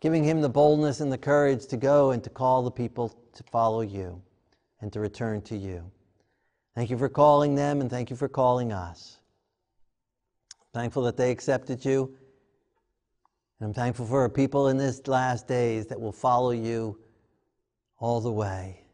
giving 0.00 0.24
him 0.24 0.40
the 0.40 0.48
boldness 0.48 1.00
and 1.00 1.12
the 1.12 1.18
courage 1.18 1.66
to 1.66 1.76
go 1.76 2.12
and 2.12 2.24
to 2.24 2.30
call 2.30 2.62
the 2.62 2.70
people 2.70 3.14
to 3.34 3.42
follow 3.44 3.82
you 3.82 4.20
and 4.80 4.92
to 4.92 5.00
return 5.00 5.42
to 5.42 5.56
you. 5.56 5.90
Thank 6.78 6.90
you 6.90 6.96
for 6.96 7.08
calling 7.08 7.56
them, 7.56 7.80
and 7.80 7.90
thank 7.90 8.08
you 8.08 8.14
for 8.14 8.28
calling 8.28 8.72
us. 8.72 9.18
Thankful 10.72 11.02
that 11.02 11.16
they 11.16 11.32
accepted 11.32 11.84
you. 11.84 12.14
And 13.58 13.66
I'm 13.66 13.74
thankful 13.74 14.06
for 14.06 14.28
people 14.28 14.68
in 14.68 14.76
this 14.76 15.08
last 15.08 15.48
days 15.48 15.88
that 15.88 16.00
will 16.00 16.12
follow 16.12 16.52
you 16.52 17.00
all 17.98 18.20
the 18.20 18.30
way. 18.30 18.84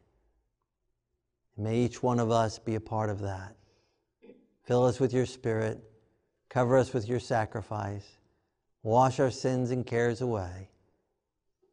May 1.58 1.80
each 1.80 2.02
one 2.02 2.20
of 2.20 2.30
us 2.30 2.58
be 2.58 2.74
a 2.76 2.80
part 2.80 3.10
of 3.10 3.20
that. 3.20 3.54
Fill 4.62 4.86
us 4.86 4.98
with 4.98 5.12
your 5.12 5.26
spirit. 5.26 5.78
Cover 6.48 6.78
us 6.78 6.94
with 6.94 7.06
your 7.06 7.20
sacrifice. 7.20 8.16
Wash 8.82 9.20
our 9.20 9.30
sins 9.30 9.72
and 9.72 9.84
cares 9.84 10.22
away. 10.22 10.70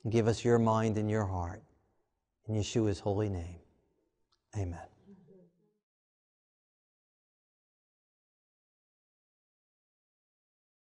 And 0.04 0.12
give 0.12 0.28
us 0.28 0.44
your 0.44 0.60
mind 0.60 0.98
and 0.98 1.10
your 1.10 1.26
heart. 1.26 1.64
In 2.50 2.56
Yeshua's 2.56 3.00
holy 3.00 3.30
name. 3.30 3.62
Amen. 4.58 4.91